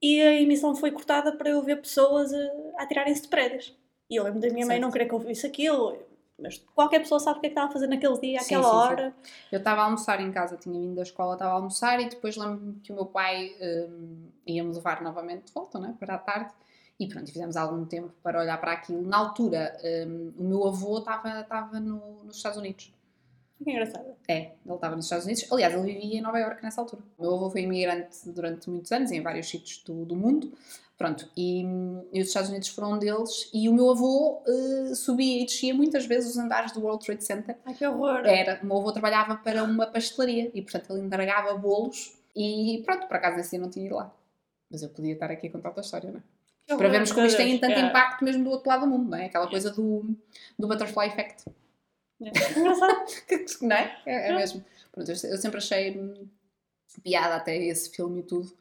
e 0.00 0.20
a 0.20 0.40
emissão 0.40 0.74
foi 0.74 0.90
cortada 0.90 1.32
para 1.32 1.50
eu 1.50 1.62
ver 1.62 1.80
pessoas 1.80 2.32
a, 2.32 2.50
a 2.78 2.86
tirarem-se 2.86 3.22
de 3.22 3.28
prédios. 3.28 3.72
E 4.10 4.16
eu 4.16 4.24
lembro 4.24 4.40
da 4.40 4.48
minha 4.48 4.66
certo. 4.66 4.68
mãe 4.68 4.80
não 4.80 4.90
querer 4.90 5.06
que 5.06 5.14
eu 5.14 5.18
visse 5.20 5.46
aquilo, 5.46 5.96
mas 6.38 6.58
qualquer 6.74 6.98
pessoa 6.98 7.20
sabe 7.20 7.38
o 7.38 7.40
que 7.40 7.46
é 7.46 7.50
que 7.50 7.52
estava 7.52 7.68
a 7.68 7.72
fazer 7.72 7.86
naquele 7.86 8.18
dia, 8.18 8.40
sim, 8.40 8.54
àquela 8.54 8.68
sim, 8.68 8.76
hora. 8.76 9.14
Sim. 9.22 9.32
Eu 9.52 9.58
estava 9.58 9.80
a 9.80 9.84
almoçar 9.84 10.20
em 10.20 10.32
casa, 10.32 10.56
tinha 10.56 10.78
vindo 10.78 10.96
da 10.96 11.02
escola, 11.02 11.34
estava 11.34 11.52
a 11.52 11.54
almoçar 11.54 12.00
e 12.00 12.08
depois 12.08 12.36
lembro-me 12.36 12.80
que 12.80 12.92
o 12.92 12.96
meu 12.96 13.06
pai 13.06 13.54
um, 13.60 14.28
ia-me 14.44 14.74
levar 14.74 15.02
novamente 15.02 15.44
de 15.44 15.52
volta, 15.52 15.78
né, 15.78 15.94
para 15.98 16.16
a 16.16 16.18
tarde. 16.18 16.52
E 16.98 17.08
pronto, 17.08 17.32
fizemos 17.32 17.56
algum 17.56 17.84
tempo 17.84 18.12
para 18.22 18.40
olhar 18.40 18.60
para 18.60 18.72
aquilo. 18.72 19.02
Na 19.02 19.18
altura, 19.18 19.76
um, 20.06 20.32
o 20.38 20.44
meu 20.44 20.66
avô 20.66 20.98
estava, 20.98 21.80
no, 21.80 22.24
nos 22.24 22.36
Estados 22.36 22.58
Unidos. 22.58 22.92
Que 23.62 23.70
engraçado. 23.70 24.06
É, 24.28 24.52
ele 24.64 24.74
estava 24.74 24.96
nos 24.96 25.06
Estados 25.06 25.24
Unidos. 25.24 25.50
Aliás, 25.50 25.74
ele 25.74 25.92
vivia 25.92 26.18
em 26.18 26.20
Nova 26.20 26.38
Iorque 26.38 26.62
nessa 26.62 26.80
altura. 26.80 27.02
O 27.18 27.22
meu 27.22 27.34
avô 27.34 27.50
foi 27.50 27.62
imigrante 27.62 28.28
durante 28.30 28.68
muitos 28.68 28.90
anos, 28.92 29.10
em 29.10 29.20
vários 29.20 29.48
sítios 29.48 29.82
do, 29.84 30.04
do 30.04 30.16
mundo. 30.16 30.52
Pronto, 30.98 31.28
e, 31.36 31.64
e, 32.12 32.20
os 32.20 32.28
Estados 32.28 32.50
Unidos 32.50 32.68
foram 32.68 32.92
um 32.92 32.98
deles. 32.98 33.50
E 33.52 33.68
o 33.68 33.74
meu 33.74 33.90
avô 33.90 34.42
uh, 34.46 34.94
subia 34.94 35.42
e 35.42 35.46
descia 35.46 35.74
muitas 35.74 36.06
vezes 36.06 36.30
os 36.30 36.38
andares 36.38 36.72
do 36.72 36.80
World 36.80 37.04
Trade 37.04 37.24
Center. 37.24 37.56
Ai, 37.64 37.74
que 37.74 37.86
horror! 37.86 38.24
Era, 38.24 38.60
o 38.62 38.66
meu 38.66 38.78
avô 38.78 38.92
trabalhava 38.92 39.36
para 39.36 39.64
uma 39.64 39.86
pastelaria 39.86 40.50
e, 40.54 40.62
portanto, 40.62 40.92
ele 40.92 41.04
entregava 41.04 41.54
bolos. 41.56 42.16
E 42.36 42.82
pronto, 42.84 43.06
por 43.06 43.16
acaso 43.16 43.38
esse 43.40 43.50
dia 43.50 43.58
não 43.58 43.70
tinha 43.70 43.86
ido 43.86 43.96
lá. 43.96 44.14
Mas 44.70 44.82
eu 44.82 44.88
podia 44.90 45.14
estar 45.14 45.30
aqui 45.30 45.48
a 45.48 45.50
contar 45.50 45.70
outra 45.70 45.82
história, 45.82 46.10
não 46.10 46.18
é? 46.18 46.22
Para 46.66 46.88
vermos 46.88 47.12
como 47.12 47.26
isto 47.26 47.36
tem 47.36 47.58
tanto 47.58 47.78
é. 47.78 47.80
impacto 47.80 48.24
mesmo 48.24 48.44
do 48.44 48.50
outro 48.50 48.68
lado 48.68 48.80
do 48.80 48.86
mundo, 48.86 49.10
não 49.10 49.18
é? 49.18 49.26
Aquela 49.26 49.48
coisa 49.48 49.70
do, 49.70 50.16
do 50.58 50.68
butterfly 50.68 51.06
effect. 51.06 51.44
É 52.20 52.30
não 53.66 53.76
é? 53.76 54.02
É, 54.06 54.28
é 54.30 54.36
mesmo. 54.36 54.64
Pronto, 54.92 55.10
eu, 55.10 55.16
sempre 55.16 55.58
achei 55.58 55.98
hum, 55.98 56.28
piada 57.02 57.36
até 57.36 57.56
esse 57.56 57.90
filme 57.90 58.20
e 58.20 58.22
tudo, 58.22 58.56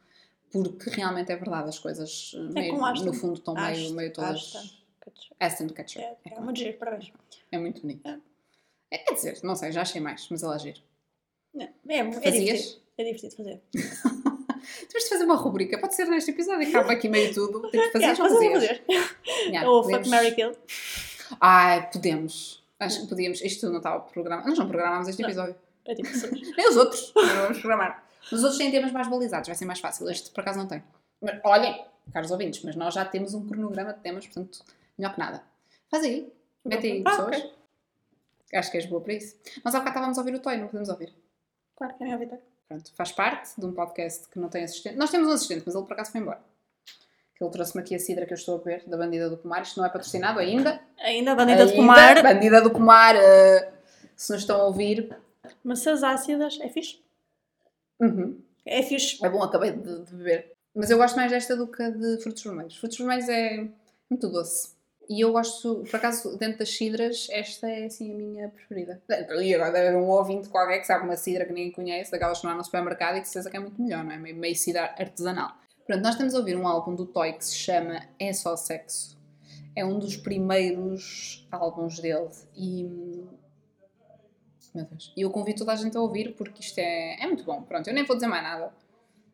porque 0.52 0.90
realmente 0.90 1.32
é 1.32 1.36
verdade, 1.36 1.70
as 1.70 1.80
coisas 1.80 2.34
é 2.36 2.40
meio, 2.40 2.78
no 2.78 3.14
fundo 3.14 3.34
estão 3.34 3.54
meio, 3.54 3.94
meio 3.94 4.14
todas. 4.14 4.82
Aston 5.40 5.68
Kutcher. 5.70 6.02
É, 6.02 6.18
é, 6.26 6.34
é 6.36 6.40
muito 6.40 6.60
giro, 6.60 6.78
parabéns. 6.78 7.12
É 7.52 7.58
muito 7.58 7.82
bonito. 7.82 8.08
É. 8.08 8.20
é. 8.92 8.98
quer 9.00 9.14
dizer, 9.14 9.40
não 9.44 9.56
sei, 9.56 9.72
já 9.72 9.82
achei 9.82 10.00
mais, 10.00 10.28
mas 10.30 10.44
ela 10.44 10.56
é 10.56 10.60
giro. 10.60 10.80
É, 11.58 11.64
é, 11.64 11.98
é, 11.98 12.32
divertido. 12.32 12.82
É 12.98 13.04
divertido 13.04 13.36
fazer. 13.36 13.62
Temos 14.88 15.04
de 15.04 15.10
fazer 15.10 15.24
uma 15.26 15.36
rubrica, 15.36 15.78
pode 15.78 15.96
ser 15.96 16.06
neste 16.06 16.32
episódio, 16.32 16.68
acaba 16.68 16.94
aqui 16.94 17.10
meio 17.10 17.34
tudo. 17.34 17.62
Tem 17.70 17.82
que 17.82 17.92
fazer 17.92 18.06
yeah, 18.06 18.24
fazer. 18.24 18.52
fazer. 18.52 18.84
Yeah, 19.48 19.70
Ou 19.70 19.82
podemos... 19.82 20.08
Fuck 20.08 20.10
Mary 20.10 20.36
Kill. 20.36 20.52
Ai, 21.40 21.90
podemos. 21.92 22.64
Acho 22.80 23.02
que 23.02 23.08
podíamos. 23.08 23.42
Isto 23.42 23.70
não 23.70 23.78
estava 23.78 24.00
programado. 24.00 24.48
Nós 24.48 24.58
não 24.58 24.68
programámos 24.68 25.08
este 25.08 25.22
episódio. 25.22 25.56
É 25.86 25.96
tipo 25.96 26.10
Nem 26.58 26.70
os 26.70 26.78
outros. 26.78 27.12
Não 27.16 27.44
vamos 27.44 27.60
programar. 27.60 28.04
Os 28.32 28.44
outros 28.44 28.58
têm 28.58 28.72
temas 28.72 28.92
mais 28.92 29.08
balizados, 29.08 29.48
vai 29.48 29.56
ser 29.56 29.66
mais 29.66 29.80
fácil. 29.80 30.10
Este 30.10 30.32
por 30.32 30.42
acaso 30.42 30.60
não 30.60 30.68
tem. 30.68 30.84
Mas 31.22 31.40
olhem, 31.44 31.86
caros 32.12 32.32
ouvintes, 32.32 32.64
mas 32.64 32.76
nós 32.76 32.94
já 32.94 33.06
temos 33.06 33.34
um 33.34 33.48
cronograma 33.48 33.94
de 33.94 34.00
temas, 34.00 34.26
portanto, 34.26 34.64
melhor 34.98 35.14
que 35.14 35.20
nada. 35.20 35.44
Faz 35.90 36.04
aí. 36.04 36.32
Mete 36.66 36.88
aí, 36.88 37.04
ah, 37.06 37.10
pessoas. 37.10 37.38
Okay. 37.38 37.52
Acho 38.54 38.72
que 38.72 38.78
és 38.78 38.86
boa 38.86 39.02
para 39.02 39.14
isso. 39.14 39.36
Nós 39.64 39.74
há 39.74 39.80
bocado 39.80 39.90
estávamos 39.90 40.18
a 40.18 40.22
ouvir 40.22 40.36
o 40.36 40.40
Toy, 40.40 40.58
não 40.58 40.68
podemos 40.68 40.90
ouvir? 40.90 41.14
Claro 41.76 41.94
que 41.94 42.00
querem 42.00 42.14
ouvir 42.14 42.30
Toy. 42.30 42.40
Pronto, 42.72 42.90
faz 42.96 43.12
parte 43.12 43.60
de 43.60 43.66
um 43.66 43.74
podcast 43.74 44.30
que 44.30 44.40
não 44.40 44.48
tem 44.48 44.64
assistente. 44.64 44.96
Nós 44.96 45.12
temos 45.12 45.28
um 45.28 45.32
assistente, 45.32 45.64
mas 45.66 45.76
ele 45.76 45.84
por 45.84 45.92
acaso 45.92 46.10
foi 46.10 46.22
embora. 46.22 46.40
Ele 47.40 47.50
trouxe-me 47.50 47.82
aqui 47.82 47.96
a 47.96 48.00
cidra 48.00 48.26
que 48.26 48.32
eu 48.32 48.38
estou 48.38 48.56
a 48.56 48.58
beber, 48.60 48.88
da 48.88 48.96
Bandida 48.96 49.30
do 49.30 49.36
Pomar. 49.36 49.62
Isto 49.64 49.78
não 49.78 49.86
é 49.86 49.90
patrocinado 49.90 50.40
ainda. 50.40 50.80
Ainda, 50.98 51.36
Bandida 51.36 51.64
ainda, 51.64 51.74
do 51.74 51.76
Pomar. 51.76 52.24
Bandida 52.24 52.62
do 52.62 52.72
Pomar, 52.72 53.16
uh, 53.18 53.74
se 54.16 54.32
nos 54.32 54.44
estão 54.44 54.62
a 54.62 54.64
ouvir. 54.68 55.14
Maçãs 55.62 56.02
ácidas, 56.02 56.60
é 56.62 56.70
fixe? 56.70 57.02
Uhum. 58.00 58.40
É 58.66 58.82
fixe. 58.84 59.18
É 59.22 59.28
bom, 59.28 59.44
acabei 59.44 59.72
de, 59.72 60.06
de 60.06 60.16
beber. 60.16 60.54
Mas 60.74 60.90
eu 60.90 60.98
gosto 60.98 61.18
mais 61.18 61.30
desta 61.30 61.58
do 61.58 61.68
que 61.68 61.92
de 61.92 62.22
frutos 62.24 62.42
vermelhos. 62.42 62.78
Frutos 62.78 62.98
vermelhos 62.98 63.28
é 63.28 63.68
muito 64.10 64.30
doce. 64.30 64.70
E 65.12 65.20
eu 65.20 65.34
gosto, 65.34 65.84
por 65.90 65.98
acaso, 65.98 66.38
dentro 66.38 66.60
das 66.60 66.70
cidras, 66.70 67.28
esta 67.32 67.70
é 67.70 67.84
assim 67.84 68.14
a 68.14 68.16
minha 68.16 68.48
preferida. 68.48 69.02
E 69.42 69.54
agora 69.54 69.70
deve 69.70 69.90
haver 69.90 70.00
um 70.00 70.08
ouvinte 70.08 70.48
qualquer 70.48 70.80
que 70.80 70.88
sabe 70.88 71.04
uma 71.04 71.18
cidra 71.18 71.44
que 71.44 71.52
ninguém 71.52 71.70
conhece, 71.70 72.10
daquelas 72.10 72.40
que 72.40 72.46
não 72.46 72.54
há 72.54 72.56
no 72.56 72.64
supermercado 72.64 73.18
e 73.18 73.20
que 73.20 73.28
certeza 73.28 73.50
que 73.50 73.58
é 73.58 73.60
muito 73.60 73.82
melhor, 73.82 74.06
não 74.06 74.14
é? 74.14 74.18
Meio, 74.18 74.38
meio 74.38 74.56
cidra 74.56 74.96
artesanal. 74.98 75.52
Pronto, 75.86 76.02
nós 76.02 76.14
estamos 76.14 76.34
a 76.34 76.38
ouvir 76.38 76.56
um 76.56 76.66
álbum 76.66 76.96
do 76.96 77.06
Toy 77.06 77.34
que 77.34 77.44
se 77.44 77.58
chama 77.58 78.08
É 78.18 78.32
Só 78.32 78.56
Sexo. 78.56 79.20
É 79.76 79.84
um 79.84 80.00
dos 80.00 80.16
primeiros 80.16 81.46
álbuns 81.52 82.00
dele 82.00 82.30
e. 82.56 82.84
Meu 84.74 84.86
Deus. 84.86 85.14
E 85.18 85.22
eu 85.24 85.30
convido 85.30 85.60
toda 85.60 85.74
a 85.74 85.76
gente 85.76 85.98
a 85.98 86.00
ouvir 86.00 86.36
porque 86.38 86.62
isto 86.62 86.78
é, 86.78 87.22
é 87.22 87.28
muito 87.28 87.44
bom. 87.44 87.62
Pronto, 87.64 87.86
eu 87.86 87.94
nem 87.94 88.06
vou 88.06 88.16
dizer 88.16 88.28
mais 88.28 88.44
nada. 88.44 88.74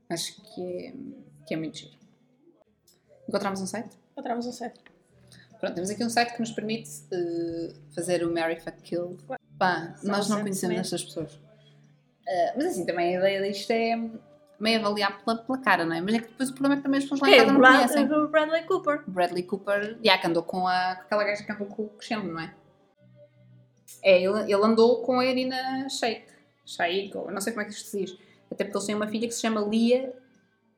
Acho 0.10 0.42
que 0.42 0.88
é, 0.88 0.94
que 1.46 1.54
é 1.54 1.58
muito 1.58 1.78
giro. 1.78 1.94
Encontramos 3.30 3.62
um 3.62 3.68
site? 3.68 3.96
Encontramos 4.14 4.48
um 4.48 4.52
site. 4.52 4.97
Pronto, 5.60 5.74
temos 5.74 5.90
aqui 5.90 6.04
um 6.04 6.10
site 6.10 6.34
que 6.34 6.40
nos 6.40 6.52
permite 6.52 6.90
uh, 7.12 7.74
fazer 7.94 8.26
o 8.26 8.34
Mary 8.34 8.60
Fuck 8.60 8.82
Kill. 8.82 9.18
Pá, 9.58 9.96
nós 10.04 10.30
não 10.30 10.42
conhecemos 10.42 10.78
estas 10.78 11.04
pessoas. 11.04 11.34
Uh, 11.34 12.54
mas 12.56 12.66
assim, 12.66 12.86
também 12.86 13.16
a 13.16 13.20
ideia 13.20 13.52
disto 13.52 13.72
é 13.72 13.96
meio 14.60 14.80
avaliar 14.80 15.24
pela, 15.24 15.38
pela, 15.38 15.58
cara, 15.60 15.86
não 15.86 15.96
é? 15.96 16.02
Mas 16.02 16.16
é 16.16 16.20
que 16.20 16.28
depois 16.28 16.50
o 16.50 16.54
problema 16.54 16.76
é 16.76 16.78
que 16.78 16.84
também 16.84 16.98
as 16.98 17.04
pessoas 17.04 17.22
lá 17.22 17.30
em 17.30 17.38
casa 17.38 17.52
não 17.52 17.60
Brad, 17.60 17.76
conhecem. 17.76 18.12
O 18.12 18.28
Bradley 18.28 18.64
Cooper. 18.64 19.04
Bradley 19.08 19.44
Cooper, 19.44 19.98
já 20.04 20.18
que 20.18 20.28
andou 20.28 20.44
com, 20.44 20.68
a, 20.68 20.96
com 20.96 21.02
aquela 21.04 21.24
gaja 21.24 21.44
que 21.44 21.52
andou 21.52 21.68
com 21.68 21.84
o 21.84 21.90
Crescendo, 21.90 22.32
não 22.32 22.40
é? 22.40 22.54
É, 24.04 24.22
ele, 24.22 24.42
ele 24.42 24.64
andou 24.64 25.02
com 25.02 25.20
a 25.20 25.26
Irina 25.26 25.88
Sheik. 25.90 26.26
Sheik, 26.66 27.16
ou 27.18 27.32
não 27.32 27.40
sei 27.40 27.54
como 27.54 27.62
é 27.62 27.66
que 27.66 27.72
isto 27.72 27.88
se 27.88 28.00
diz. 28.00 28.18
Até 28.52 28.64
porque 28.64 28.78
eles 28.78 28.86
têm 28.86 28.96
uma 28.96 29.08
filha 29.08 29.28
que 29.28 29.34
se 29.34 29.42
chama 29.42 29.62
Lia 29.62 30.14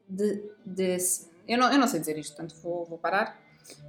de, 0.07 0.43
de 0.65 0.97
Eu 1.47 1.57
não, 1.57 1.71
eu 1.71 1.79
não 1.79 1.87
sei 1.87 1.99
dizer 1.99 2.17
isto, 2.17 2.35
portanto 2.35 2.59
vou, 2.61 2.85
vou 2.85 2.97
parar. 2.97 3.39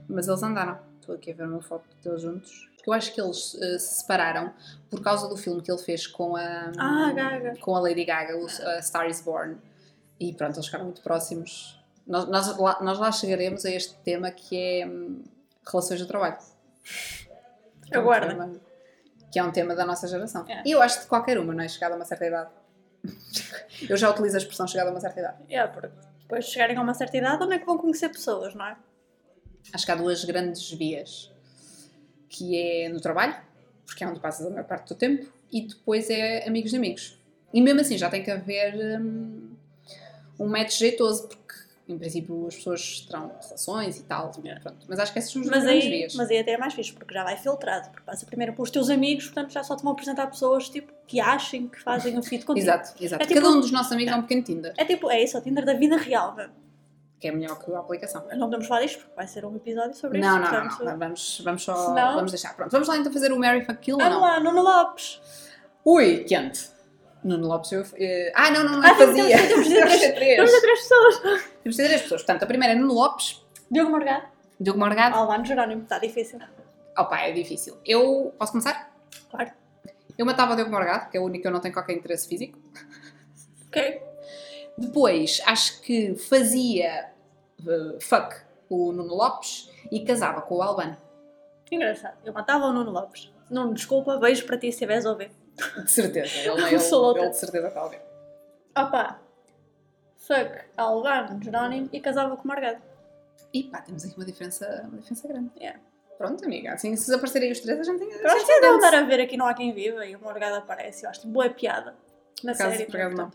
Mas 0.09 0.29
eles 0.29 0.43
andaram. 0.43 0.79
Estou 1.01 1.15
aqui 1.15 1.31
a 1.33 1.35
ver 1.35 1.45
uma 1.49 1.63
foto 1.63 1.85
deles 2.03 2.23
juntos. 2.23 2.69
Eu 2.87 2.93
acho 2.93 3.13
que 3.15 3.21
eles 3.21 3.57
eh, 3.61 3.79
se 3.79 4.01
separaram 4.01 4.53
por 4.91 5.03
causa 5.03 5.29
do 5.29 5.37
filme 5.37 5.61
que 5.63 5.71
ele 5.71 5.81
fez 5.83 6.07
com 6.07 6.35
a, 6.37 6.73
Ah, 6.79 7.13
Gaga. 7.13 7.57
com 7.61 7.77
a 7.77 7.81
Lady 7.81 8.05
Gaga, 8.05 8.37
o 8.39 8.47
a 8.47 8.81
Star 8.83 9.09
is 9.09 9.21
Born. 9.21 9.57
E 10.19 10.33
pronto, 10.33 10.55
eles 10.57 10.67
ficaram 10.67 10.85
muito 10.85 11.03
próximos. 11.03 11.79
Nós, 12.07 12.27
nós, 12.29 12.57
lá, 12.59 12.79
nós 12.83 12.99
lá 12.99 13.13
chegaremos 13.13 13.65
a 13.65 13.71
este 13.71 13.95
tema 14.03 14.31
que 14.31 14.57
é 14.81 14.87
hum, 14.87 15.23
relações 15.71 15.99
de 16.01 16.07
trabalho. 16.07 16.37
É 17.93 17.99
um 17.99 18.03
Aguardem. 18.03 18.31
tema- 18.31 18.53
Que 19.33 19.39
é 19.41 19.43
um 19.45 19.51
tema 19.51 19.75
da 19.75 19.85
nossa 19.85 20.07
geração. 20.07 20.45
É. 20.49 20.63
E 20.65 20.71
eu 20.71 20.81
acho 20.81 21.01
de 21.01 21.07
qualquer 21.07 21.39
uma, 21.39 21.53
não 21.53 21.63
é? 21.65 21.69
Chegada 21.69 21.95
a 21.95 21.97
uma 21.97 22.05
certa 22.05 22.25
idade. 22.27 22.51
eu 23.89 23.97
já 23.97 24.09
utilizo 24.11 24.37
a 24.37 24.39
expressão 24.39 24.67
chegada 24.67 24.91
a 24.91 24.93
uma 24.93 25.01
certa 25.01 25.19
idade. 25.21 25.37
É, 25.49 25.67
porque 25.67 25.91
depois 26.21 26.45
de 26.45 26.53
chegarem 26.53 26.77
a 26.77 26.81
uma 26.81 26.95
certa 26.95 27.17
idade, 27.17 27.43
onde 27.43 27.55
é 27.55 27.59
que 27.59 27.67
vão 27.67 27.77
conhecer 27.79 28.09
pessoas, 28.11 28.55
não 28.55 28.65
é? 28.65 28.77
Acho 29.73 29.85
que 29.87 29.93
há 29.93 29.95
duas 29.95 30.25
grandes 30.25 30.71
vias. 30.73 31.31
Que 32.29 32.57
é 32.57 32.89
no 32.89 33.01
trabalho, 33.01 33.35
porque 33.87 34.05
é 34.05 34.09
onde 34.09 34.21
passas 34.21 34.47
a 34.47 34.51
maior 34.51 34.65
parte 34.65 34.89
do 34.89 34.95
tempo, 34.95 35.27
e 35.53 35.63
depois 35.67 36.09
é 36.11 36.47
amigos 36.47 36.71
de 36.71 36.77
amigos. 36.77 37.19
E 37.53 37.61
mesmo 37.61 37.81
assim 37.81 37.99
já 37.99 38.09
tem 38.09 38.23
que 38.23 38.31
haver 38.31 39.01
hum, 39.01 39.51
um 40.39 40.47
match 40.47 40.79
jeitoso, 40.79 41.27
porque 41.27 41.55
em 41.89 41.99
princípio 41.99 42.47
as 42.47 42.55
pessoas 42.55 43.01
terão 43.01 43.33
relações 43.43 43.99
e 43.99 44.05
tal. 44.05 44.31
Pronto. 44.31 44.87
Mas 44.89 45.01
acho 45.01 45.13
que 45.13 45.19
essas 45.19 45.33
são 45.33 45.43
as 45.43 45.49
duas 45.49 45.57
Mas 45.59 45.65
grandes 45.67 45.85
aí, 45.87 45.91
vias. 45.91 46.15
mas 46.15 46.31
aí 46.31 46.39
até 46.39 46.53
é 46.53 46.57
mais 46.59 46.73
fixe, 46.73 46.93
porque 46.93 47.13
já 47.13 47.25
vai 47.25 47.37
filtrado. 47.37 47.89
Porque 47.91 48.05
passa 48.05 48.25
primeiro 48.25 48.53
pelos 48.53 48.71
teus 48.71 48.89
amigos, 48.91 49.25
portanto 49.25 49.53
já 49.53 49.65
só 49.65 49.75
te 49.75 49.83
vão 49.83 49.91
apresentar 49.93 50.29
pessoas 50.29 50.69
tipo, 50.69 50.93
que 51.09 51.19
achem 51.19 51.67
que 51.67 51.81
fazem 51.81 52.17
o 52.17 52.23
fit 52.23 52.45
contigo. 52.45 52.65
Exato, 52.65 52.95
exato. 53.03 53.25
É 53.25 53.27
tipo- 53.27 53.41
Cada 53.41 53.53
um 53.53 53.61
dos 53.61 53.73
nossos 53.73 53.91
amigos 53.91 54.13
é 54.13 54.17
um 54.17 54.23
pequeno 54.23 54.43
Tinder, 54.45 54.73
É 54.79 54.85
tipo, 54.85 55.11
é 55.11 55.21
isso, 55.25 55.37
é 55.37 55.41
o 55.41 55.43
Tinder 55.43 55.65
da 55.65 55.75
vida 55.75 55.97
real, 55.97 56.37
mesmo. 56.37 56.53
Que 57.21 57.29
é 57.29 57.33
melhor 57.33 57.59
que 57.63 57.71
a 57.73 57.79
aplicação. 57.79 58.25
Não 58.33 58.47
podemos 58.47 58.67
falar 58.67 58.81
disto 58.81 59.01
porque 59.01 59.15
vai 59.15 59.29
ser 59.29 59.45
um 59.45 59.55
episódio 59.55 59.95
sobre 59.95 60.19
Não, 60.19 60.29
isso. 60.29 60.39
não, 60.39 60.43
não, 60.53 60.69
portanto- 60.69 60.85
não. 60.85 60.99
Vamos, 60.99 61.41
vamos 61.45 61.63
só. 61.63 61.77
Senão- 61.89 62.15
Vamos 62.15 62.33
deixar. 62.33 62.57
Pronto, 62.57 62.71
vamos 62.73 62.89
lá 62.89 62.97
então 62.97 63.13
fazer 63.13 63.31
o 63.33 63.39
Mary 63.39 63.65
Fuck 63.65 63.79
Kill 63.81 63.99
Vamos 63.99 64.13
não? 64.15 64.21
lá, 64.23 64.41
Nuno 64.41 64.63
Lopes. 64.63 65.21
Ui, 65.85 66.25
quente. 66.25 66.71
Nuno 67.23 67.47
Lopes, 67.49 67.73
eu. 67.73 67.85
eh, 67.99 68.33
Ah, 68.35 68.51
não, 68.51 68.65
não, 68.65 68.81
não 68.81 68.91
Ah, 68.91 68.95
fazia. 68.95 69.37
temos- 69.49 69.69
de 69.69 69.75
ter 69.75 70.15
três. 70.15 70.51
Pessoas. 70.51 71.19
Temos 71.21 71.43
de 71.65 71.77
ter 71.77 71.85
três 71.89 72.03
pessoas. 72.03 72.23
Portanto, 72.23 72.43
a 72.45 72.47
primeira 72.47 72.73
é 72.75 72.77
Nuno 72.77 72.95
Lopes, 72.95 73.45
Diogo 73.71 73.91
Morgado. 73.91 74.25
Diogo 74.59 74.79
Morgado. 74.79 75.15
Albano 75.17 75.45
Jerónimo. 75.45 75.83
Está 75.83 75.99
difícil. 75.99 76.39
Opa, 76.97 77.19
é 77.21 77.33
difícil. 77.33 77.77
Eu. 77.85 78.35
Posso 78.39 78.53
começar? 78.53 78.91
Claro. 79.31 79.51
Eu 80.17 80.25
matava 80.27 80.53
o 80.53 80.57
Diogo 80.57 80.71
Morgado, 80.71 81.11
que 81.11 81.17
é 81.19 81.21
o 81.21 81.25
único 81.25 81.43
que 81.43 81.49
eu 81.49 81.53
não 81.53 81.61
tenho 81.61 81.75
qualquer 81.75 81.93
interesse 81.95 82.27
físico. 82.29 82.59
Ok. 83.69 84.03
Depois, 84.79 85.41
acho 85.47 85.81
que 85.83 86.15
fazia. 86.17 87.11
eh, 87.67 87.99
fuck 88.01 88.35
o 88.69 88.93
Nuno 88.93 89.15
Lopes 89.15 89.71
e 89.91 90.05
casava 90.05 90.41
com 90.43 90.57
o 90.57 90.63
Albano. 90.63 90.97
Engraçado. 91.71 92.17
Eu 92.25 92.33
matava 92.33 92.67
o 92.67 92.73
Nuno 92.73 92.91
Lopes. 92.91 93.33
Nuno, 93.51 93.75
desculpa, 93.75 94.17
beijo 94.19 94.47
para 94.47 94.57
ti 94.57 94.67
se 94.67 94.69
estiveres 94.71 95.05
a 95.07 95.11
ouvir. 95.11 95.31
De 95.85 95.91
certeza. 95.91 96.33
Ele, 96.39 96.63
ele, 96.69 96.79
Sou 96.81 97.01
louca. 97.03 97.21
ele 97.21 97.31
de 97.31 97.37
certeza 97.37 97.69
está 97.69 97.81
a 97.81 97.85
ouvir. 97.85 98.01
Opa. 98.77 99.21
Fuck, 100.19 100.65
Albano 100.77 101.43
Jerónimo 101.43 101.89
e 101.93 102.01
casava 102.01 102.37
com 102.37 102.45
o 102.45 102.47
Morgado. 102.47 102.81
E 103.53 103.65
pá, 103.65 103.81
temos 103.81 104.05
aqui 104.05 104.15
uma 104.17 104.25
diferença, 104.25 104.83
uma 104.89 104.99
diferença 104.99 105.27
grande. 105.29 105.51
Yeah. 105.59 105.81
Pronto, 106.17 106.45
amiga. 106.45 106.73
Assim, 106.75 106.95
se 106.95 107.13
aparecerem 107.13 107.51
os 107.51 107.59
três, 107.61 107.81
a 107.81 107.83
gente 107.83 107.99
tem. 107.99 108.11
Eu 108.13 108.31
acho 108.31 108.47
que 108.47 108.53
é 108.53 108.61
de 108.61 108.67
andar 108.67 108.95
a 108.95 109.03
ver 109.03 109.21
aqui 109.21 109.37
Não 109.37 109.47
Há 109.47 109.55
Quem 109.55 109.73
Viva 109.73 110.07
e 110.07 110.15
o 110.15 110.21
Morgado 110.21 110.57
aparece. 110.57 111.05
Eu 111.05 111.11
acho 111.11 111.27
boa 111.27 111.49
piada. 111.51 111.97
Na 112.45 112.53
Por 112.53 112.59
série. 112.59 112.85
por 112.87 112.97
acaso, 112.97 113.17
não. 113.17 113.31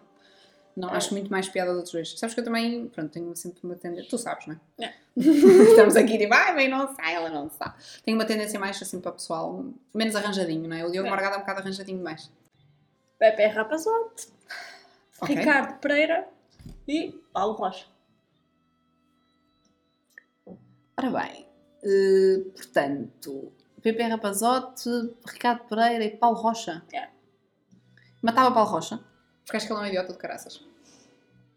Não, 0.75 0.89
É. 0.89 0.97
acho 0.97 1.13
muito 1.13 1.31
mais 1.31 1.47
piada 1.47 1.71
de 1.71 1.77
outros 1.77 1.93
dois. 1.93 2.19
Sabes 2.19 2.33
que 2.33 2.41
eu 2.41 2.43
também, 2.43 2.87
pronto, 2.89 3.09
tenho 3.11 3.33
sempre 3.35 3.61
uma 3.63 3.75
tendência. 3.75 4.09
Tu 4.09 4.17
sabes, 4.17 4.45
não 4.47 4.59
é? 4.77 4.85
É. 4.85 4.93
Estamos 5.15 5.95
aqui 5.95 6.17
tipo, 6.17 6.33
ai, 6.33 6.53
bem, 6.53 6.67
não 6.67 6.93
sai, 6.95 7.15
ela 7.15 7.29
não 7.29 7.49
sabe. 7.49 7.75
Tenho 8.03 8.17
uma 8.17 8.25
tendência 8.25 8.59
mais 8.59 8.81
assim 8.81 8.99
para 8.99 9.11
o 9.11 9.13
pessoal, 9.13 9.65
menos 9.93 10.15
arranjadinho, 10.15 10.67
não 10.67 10.75
é? 10.75 10.85
O 10.85 10.91
Diogo 10.91 11.07
É. 11.07 11.09
Morgado 11.09 11.35
é 11.35 11.37
um 11.37 11.41
bocado 11.41 11.61
arranjadinho 11.61 11.97
demais. 11.99 12.29
Pepe 13.17 13.45
Rapazote, 13.47 14.27
Ok. 15.21 15.33
Ricardo 15.33 15.79
Pereira 15.79 16.27
e 16.85 17.13
Paulo 17.31 17.53
Rocha. 17.53 17.85
Ora 20.97 21.09
bem, 21.11 21.45
eh, 21.83 22.43
portanto, 22.53 23.51
Pepe 23.81 24.03
Rapazote, 24.03 24.89
Ricardo 25.27 25.63
Pereira 25.67 26.03
e 26.05 26.09
Paulo 26.17 26.37
Rocha. 26.37 26.83
É. 26.93 27.09
Matava 28.21 28.53
Paulo 28.53 28.69
Rocha, 28.69 28.99
porque 29.45 29.57
acho 29.57 29.67
que 29.67 29.73
ele 29.73 29.79
é 29.79 29.83
um 29.83 29.87
idiota 29.87 30.13
de 30.13 30.19
caraças. 30.19 30.61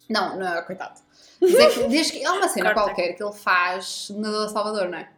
Não, 0.09 0.39
não 0.39 0.47
é, 0.47 0.63
coitado. 0.63 1.01
Mas 1.41 1.55
é 1.55 1.71
que, 1.71 1.89
desde 1.89 2.13
que, 2.13 2.25
há 2.25 2.33
uma 2.33 2.49
cena 2.49 2.75
Corta. 2.75 2.91
qualquer 2.91 3.13
que 3.15 3.23
ele 3.23 3.33
faz 3.33 4.11
na 4.11 4.31
do 4.31 4.49
Salvador, 4.49 4.89
não 4.89 4.99
é? 4.99 5.11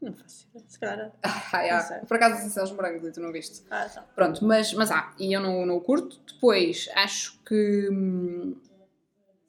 Não 0.00 0.12
faço. 0.12 0.46
Se 0.66 0.78
calhar. 0.78 1.10
Ah, 1.50 1.64
é. 1.64 1.80
Sei. 1.80 1.98
Por 2.00 2.16
acaso 2.16 2.44
disse 2.44 2.60
aos 2.60 2.70
morangos 2.72 3.02
e 3.04 3.10
tu 3.10 3.20
não 3.20 3.32
viste. 3.32 3.64
Ah, 3.70 3.86
então. 3.90 4.04
Pronto, 4.14 4.44
mas, 4.44 4.72
mas 4.74 4.90
há, 4.90 5.12
e 5.18 5.32
eu 5.32 5.40
não, 5.40 5.64
não 5.64 5.76
o 5.76 5.80
curto. 5.80 6.20
Depois, 6.26 6.88
acho 6.94 7.38
que. 7.44 7.88
hum, 7.90 8.56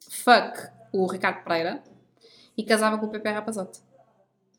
fuck 0.08 0.70
o 0.92 1.06
Ricardo 1.06 1.44
Pereira 1.44 1.82
e 2.56 2.64
casava 2.64 2.98
com 2.98 3.06
o 3.06 3.10
Pepe 3.10 3.30
Rapazote. 3.30 3.80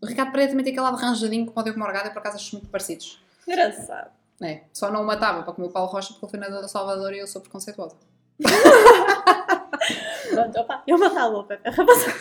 O 0.02 0.06
Ricardo 0.06 0.32
Pereira 0.32 0.52
também 0.52 0.64
tem 0.64 0.72
aquele 0.72 0.86
lado 0.86 0.98
arranjadinho 0.98 1.46
com 1.46 1.60
o 1.60 1.78
Morgado 1.78 2.08
e 2.08 2.12
por 2.12 2.20
acaso 2.20 2.38
acho 2.38 2.56
muito 2.56 2.70
parecidos. 2.70 3.22
Engraçado. 3.48 4.12
É, 4.42 4.64
só 4.74 4.92
não 4.92 5.04
o 5.04 5.06
matava 5.06 5.44
para 5.44 5.54
comer 5.54 5.68
o 5.68 5.72
Paulo 5.72 5.90
Rocha 5.90 6.14
porque 6.14 6.26
ele 6.26 6.32
foi 6.32 6.40
na 6.40 6.62
do 6.62 6.68
Salvador 6.68 7.14
e 7.14 7.20
eu 7.20 7.28
sou 7.28 7.42
preconceituosa. 7.42 7.96
Pronto, 10.32 10.60
opa, 10.60 10.84
eu 10.88 10.98
matava 10.98 11.38
o 11.38 11.44
Pepe 11.44 11.70
Rapazote. 11.70 12.12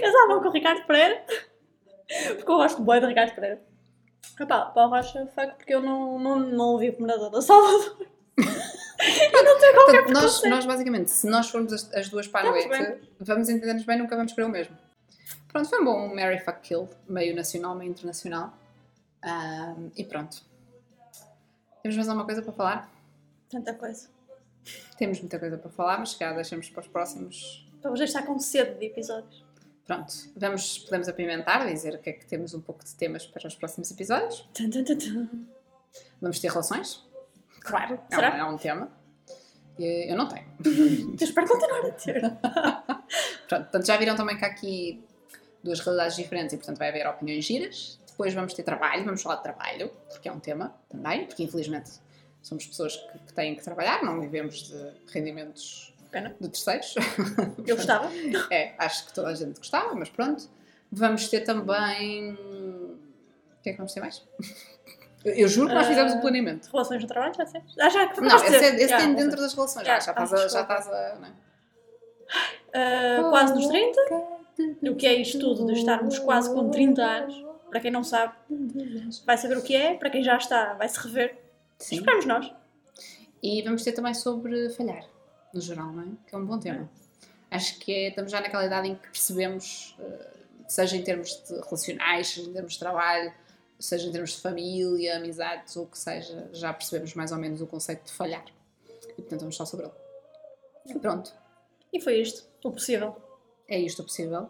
casava 0.00 0.40
com 0.40 0.48
o 0.48 0.52
Ricardo 0.52 0.86
Pereira. 0.86 1.24
Porque 2.36 2.50
eu 2.50 2.56
gosto 2.56 2.82
bem 2.82 3.00
do 3.00 3.08
Ricardo 3.08 3.34
Pereira. 3.34 3.60
Opa, 4.40 4.66
Paulo 4.66 4.94
Rocha, 4.94 5.26
fuck, 5.34 5.56
porque 5.56 5.74
eu 5.74 5.82
não, 5.82 6.18
não, 6.18 6.38
não 6.38 6.64
ouvi 6.66 6.90
o 6.90 7.06
da 7.06 7.42
Salvador. 7.42 8.06
eu 8.38 9.44
não 9.44 9.58
tenho 9.58 9.74
qualquer 9.74 10.04
Portanto, 10.04 10.22
nós, 10.22 10.42
nós 10.44 10.66
basicamente, 10.66 11.10
se 11.10 11.26
nós 11.26 11.50
formos 11.50 11.72
as, 11.72 11.92
as 11.92 12.08
duas 12.08 12.28
para 12.28 12.48
a 12.48 12.52
noite, 12.52 13.00
vamos 13.18 13.48
entender-nos 13.48 13.84
bem, 13.84 13.98
nunca 13.98 14.14
vamos 14.16 14.32
querer 14.32 14.46
o 14.46 14.50
mesmo. 14.50 14.76
Pronto, 15.48 15.68
foi 15.68 15.80
um 15.80 15.84
bom 15.84 16.14
Mary 16.14 16.38
Fuck 16.38 16.60
Kill, 16.60 16.88
meio 17.08 17.34
nacional, 17.34 17.74
meio 17.74 17.90
internacional. 17.90 18.54
Ahm, 19.22 19.90
e 19.96 20.04
pronto. 20.04 20.51
Temos 21.82 21.96
mais 21.96 22.08
alguma 22.08 22.24
coisa 22.24 22.42
para 22.42 22.52
falar? 22.52 22.92
Tanta 23.50 23.74
coisa. 23.74 24.08
Temos 24.96 25.18
muita 25.20 25.38
coisa 25.38 25.58
para 25.58 25.70
falar, 25.70 25.98
mas 25.98 26.10
se 26.10 26.18
calhar 26.18 26.34
deixamos 26.34 26.70
para 26.70 26.80
os 26.80 26.88
próximos. 26.88 27.68
Vamos 27.82 27.98
deixar 27.98 28.24
com 28.24 28.38
sede 28.38 28.78
de 28.78 28.86
episódios. 28.86 29.44
Pronto, 29.84 30.14
vamos, 30.36 30.78
podemos 30.78 31.08
apimentar, 31.08 31.66
dizer 31.66 32.00
que 32.00 32.10
é 32.10 32.12
que 32.12 32.24
temos 32.24 32.54
um 32.54 32.60
pouco 32.60 32.84
de 32.84 32.94
temas 32.94 33.26
para 33.26 33.48
os 33.48 33.56
próximos 33.56 33.90
episódios. 33.90 34.48
Tum, 34.54 34.70
tum, 34.70 34.84
tum. 34.84 35.46
Vamos 36.20 36.38
ter 36.38 36.48
relações? 36.48 37.04
Claro. 37.60 37.94
É 37.94 38.14
um, 38.14 38.20
Será? 38.20 38.38
é 38.38 38.44
um 38.44 38.56
tema. 38.56 38.88
Eu 39.78 40.16
não 40.16 40.28
tenho. 40.28 40.46
Eu 41.20 41.26
espero 41.26 41.48
continuar 41.48 41.84
a 41.86 41.90
ter. 41.90 42.20
Pronto, 42.20 43.64
portanto, 43.64 43.86
já 43.86 43.96
viram 43.96 44.14
também 44.14 44.36
que 44.36 44.44
há 44.44 44.48
aqui 44.48 45.04
duas 45.64 45.80
realidades 45.80 46.16
diferentes 46.16 46.52
e, 46.52 46.56
portanto, 46.56 46.78
vai 46.78 46.90
haver 46.90 47.06
opiniões 47.08 47.44
giras. 47.44 47.98
Depois 48.12 48.32
vamos 48.34 48.54
ter 48.54 48.62
trabalho, 48.62 49.04
vamos 49.04 49.22
falar 49.22 49.36
de 49.36 49.42
trabalho, 49.42 49.90
porque 50.08 50.28
é 50.28 50.32
um 50.32 50.38
tema 50.38 50.72
também, 50.88 51.26
porque 51.26 51.42
infelizmente 51.42 51.90
somos 52.42 52.66
pessoas 52.66 52.96
que, 52.96 53.18
que 53.18 53.32
têm 53.32 53.54
que 53.56 53.62
trabalhar, 53.64 54.02
não 54.04 54.20
vivemos 54.20 54.68
de 54.68 54.92
rendimentos 55.12 55.92
Pena. 56.10 56.34
de 56.40 56.48
terceiros. 56.48 56.94
Eu 57.66 57.74
gostava. 57.76 58.10
É, 58.50 58.74
acho 58.78 59.06
que 59.06 59.14
toda 59.14 59.28
a 59.28 59.34
gente 59.34 59.56
gostava, 59.58 59.94
mas 59.94 60.08
pronto. 60.10 60.48
Vamos 60.90 61.28
ter 61.28 61.40
também. 61.40 62.32
O 62.34 63.62
que 63.62 63.70
é 63.70 63.72
que 63.72 63.78
vamos 63.78 63.94
ter 63.94 64.00
mais? 64.00 64.22
Eu, 65.24 65.48
juro 65.48 65.68
que 65.68 65.74
nós 65.74 65.86
Ah, 65.86 65.88
fizemos 65.88 66.12
o 66.14 66.20
planeamento. 66.20 66.68
Relações 66.70 67.00
de 67.00 67.06
trabalho, 67.06 67.32
já 67.34 67.46
sei. 67.46 67.62
Ah, 67.80 67.88
já 67.88 68.12
Não, 68.20 68.36
esse, 68.44 68.56
é- 68.56 68.74
esse 68.74 68.88
Já, 68.88 68.98
tem 68.98 69.14
dentro 69.14 69.40
das 69.40 69.54
relações. 69.54 69.86
Já, 69.86 69.98
Já, 70.00 70.12
já 70.12 70.14
ah, 70.18 70.24
estás 70.24 70.32
a. 70.32 70.48
Já 70.48 70.60
estás 70.62 70.88
a 70.88 70.98
é? 70.98 71.16
Ah, 72.74 73.28
quase 73.30 73.54
nos 73.54 73.66
30. 73.68 74.00
O 74.90 74.96
que 74.96 75.06
é 75.06 75.14
isto 75.14 75.38
tudo 75.38 75.64
de 75.66 75.72
estarmos 75.78 76.18
quase 76.18 76.52
com 76.52 76.68
30 76.70 77.02
anos? 77.02 77.51
Para 77.72 77.80
quem 77.80 77.90
não 77.90 78.04
sabe, 78.04 78.34
vai 79.24 79.38
saber 79.38 79.56
o 79.56 79.62
que 79.62 79.74
é. 79.74 79.94
Para 79.94 80.10
quem 80.10 80.22
já 80.22 80.36
está, 80.36 80.74
vai 80.74 80.86
se 80.90 80.98
rever. 81.00 81.38
Sim. 81.78 81.96
Esperamos 81.96 82.26
nós. 82.26 82.52
E 83.42 83.62
vamos 83.62 83.82
ter 83.82 83.92
também 83.92 84.12
sobre 84.12 84.68
falhar, 84.68 85.08
no 85.54 85.60
geral, 85.60 85.90
não 85.90 86.02
é? 86.02 86.06
Que 86.28 86.34
é 86.34 86.38
um 86.38 86.44
bom 86.44 86.58
tema. 86.58 86.86
Acho 87.50 87.78
que 87.78 87.90
é- 87.90 88.08
estamos 88.10 88.30
já 88.30 88.42
naquela 88.42 88.66
idade 88.66 88.88
em 88.88 88.94
que 88.94 89.08
percebemos, 89.08 89.96
eh, 89.98 90.30
seja 90.68 90.96
em 90.98 91.02
termos 91.02 91.42
de 91.48 91.54
relacionais, 91.54 92.28
seja 92.28 92.48
em 92.50 92.52
termos 92.52 92.74
de 92.74 92.78
trabalho, 92.78 93.32
seja 93.80 94.06
em 94.06 94.12
termos 94.12 94.32
de 94.32 94.40
família, 94.42 95.16
amizades 95.16 95.74
ou 95.76 95.84
o 95.84 95.86
que 95.86 95.98
seja, 95.98 96.50
já 96.52 96.74
percebemos 96.74 97.14
mais 97.14 97.32
ou 97.32 97.38
menos 97.38 97.62
o 97.62 97.66
conceito 97.66 98.04
de 98.04 98.12
falhar. 98.12 98.44
E 99.08 99.14
portanto 99.22 99.40
vamos 99.40 99.56
só 99.56 99.64
sobre 99.64 99.86
ele. 99.86 99.94
E 100.86 100.98
pronto, 100.98 101.32
E 101.90 101.98
foi 102.00 102.20
isto. 102.20 102.44
O 102.62 102.70
possível. 102.70 103.16
é 103.66 103.78
isto 103.80 104.00
o 104.00 104.04
possível. 104.04 104.48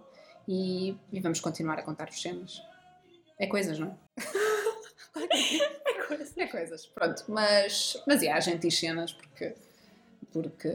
E, 0.49 0.97
e 1.13 1.21
vamos 1.21 1.39
continuar 1.41 1.79
a 1.79 1.83
contar 1.83 2.09
os 2.09 2.21
cenas. 2.21 2.61
É 3.43 3.47
coisas, 3.49 3.79
não 3.79 3.89
é? 3.89 4.23
É 5.85 6.07
coisa. 6.07 6.33
É 6.37 6.47
coisas, 6.47 6.87
pronto. 6.87 7.25
Mas, 7.29 8.03
mas 8.07 8.23
é, 8.23 8.33
a 8.33 8.41
gente 8.41 8.61
diz 8.61 8.79
cenas 8.79 9.13
porque, 9.13 9.55
porque, 10.33 10.69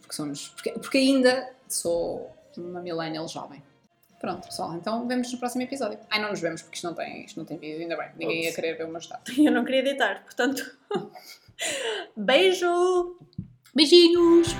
porque 0.00 0.14
somos. 0.14 0.48
Porque, 0.48 0.70
porque 0.72 0.98
ainda 0.98 1.50
sou 1.68 2.34
uma 2.56 2.80
millennial 2.80 3.28
jovem. 3.28 3.62
Pronto, 4.20 4.46
pessoal, 4.46 4.74
então 4.74 5.06
vemos 5.06 5.30
no 5.32 5.38
próximo 5.38 5.62
episódio. 5.62 5.98
Ai, 6.08 6.20
não 6.20 6.30
nos 6.30 6.40
vemos 6.40 6.62
porque 6.62 6.76
isto 6.76 6.86
não 6.86 6.94
tem, 6.94 7.24
isto 7.24 7.36
não 7.36 7.44
tem 7.44 7.58
vídeo, 7.58 7.82
ainda 7.82 7.96
bem. 7.96 8.10
Ninguém 8.16 8.42
ia 8.42 8.48
Ups. 8.48 8.56
querer 8.56 8.78
ver 8.78 8.84
o 8.84 8.88
meu 8.88 8.98
estado. 8.98 9.22
Eu 9.36 9.52
não 9.52 9.64
queria 9.64 9.82
deitar, 9.82 10.22
portanto. 10.22 10.78
Beijo! 12.16 13.18
Beijinhos! 13.74 14.54